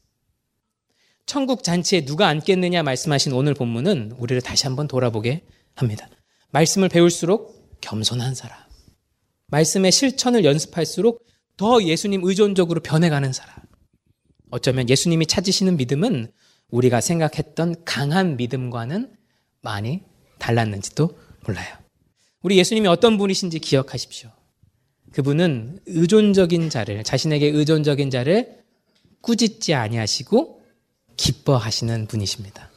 천국 1.26 1.64
잔치에 1.64 2.06
누가 2.06 2.28
앉겠느냐 2.28 2.84
말씀하신 2.84 3.34
오늘 3.34 3.56
본문은 3.56 4.12
우리를 4.20 4.40
다시 4.44 4.68
한번 4.68 4.88
돌아보게 4.88 5.44
합니다. 5.74 6.08
말씀을 6.52 6.90
배울수록 6.90 7.80
겸손한 7.82 8.36
사람. 8.36 8.58
말씀의 9.48 9.92
실천을 9.92 10.46
연습할수록 10.46 11.26
더 11.58 11.82
예수님 11.82 12.22
의존적으로 12.24 12.82
변해가는 12.82 13.34
사람. 13.34 13.56
어쩌면 14.52 14.88
예수님이 14.90 15.26
찾으시는 15.26 15.78
믿음은 15.78 16.32
우리가 16.70 17.02
생각했던 17.02 17.84
강한 17.84 18.38
믿음과는 18.38 19.16
많이 19.62 20.04
달랐는지도 20.38 21.18
몰라요. 21.48 21.76
우리 22.44 22.60
예수님이 22.60 22.88
어떤 22.88 23.18
분이신지 23.18 23.58
기억하십시오. 23.58 24.30
그분은 25.14 25.80
의존적인 25.88 26.70
자를 26.70 27.04
자신에게 27.04 27.48
의존적인 27.48 28.12
자를 28.12 28.65
꾸짖지 29.26 29.74
아니하시고 29.74 30.62
기뻐하시는 31.18 32.08
분이십니다. 32.08 32.70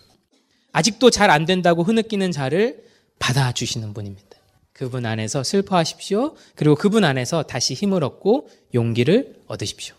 아직도 0.72 1.10
잘 1.10 1.30
안 1.30 1.44
된다고 1.44 1.82
흐느끼는 1.82 2.32
자를 2.32 2.82
받아주시는 3.18 3.92
분입니다. 3.94 4.28
그분 4.72 5.04
안에서 5.06 5.42
슬퍼하십시오. 5.42 6.36
그리고 6.54 6.74
그분 6.74 7.04
안에서 7.04 7.42
다시 7.42 7.74
힘을 7.74 8.02
얻고 8.02 8.48
용기를 8.74 9.42
얻으십시오. 9.46 9.94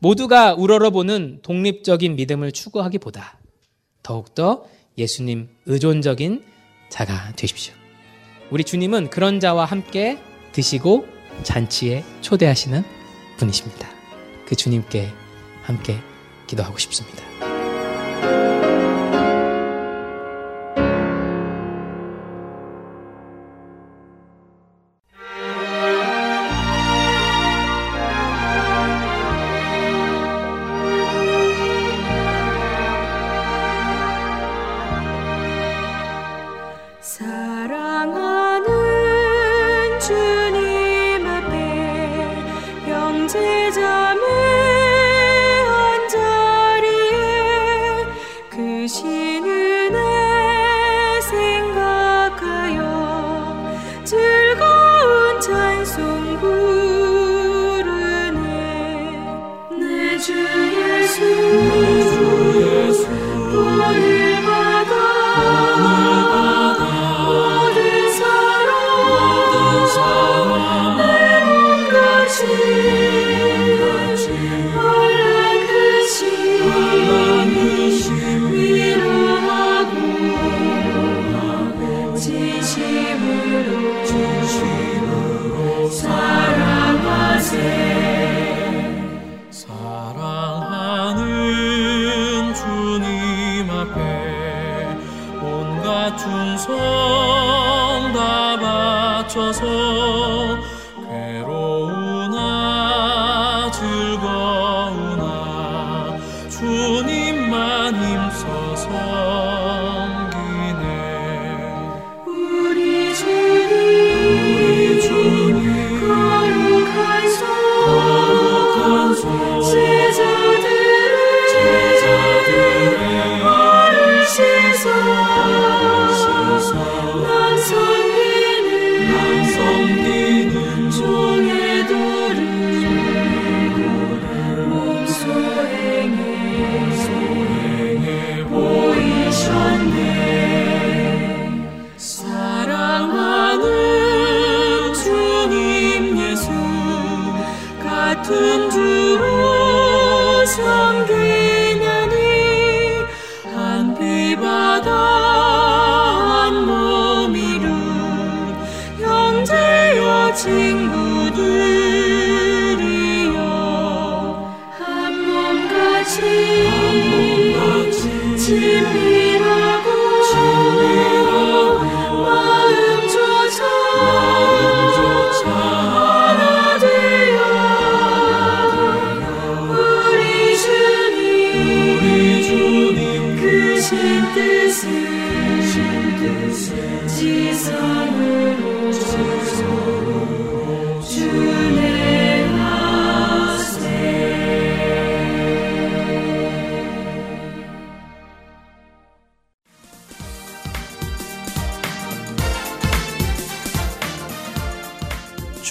모두가 0.00 0.54
우러러보는 0.54 1.40
독립적인 1.42 2.16
믿음을 2.16 2.52
추구하기보다 2.52 3.38
더욱더 4.02 4.66
예수님 4.98 5.48
의존적인 5.66 6.44
자가 6.90 7.32
되십시오. 7.36 7.72
우리 8.50 8.64
주님은 8.64 9.08
그런 9.08 9.40
자와 9.40 9.64
함께 9.64 10.18
드시고 10.52 11.06
잔치에 11.44 12.04
초대하시는 12.20 12.82
분이십니다. 13.38 13.88
그 14.46 14.54
주님께 14.54 15.08
함께 15.64 16.00
기도하고 16.46 16.78
싶습니다. 16.78 17.33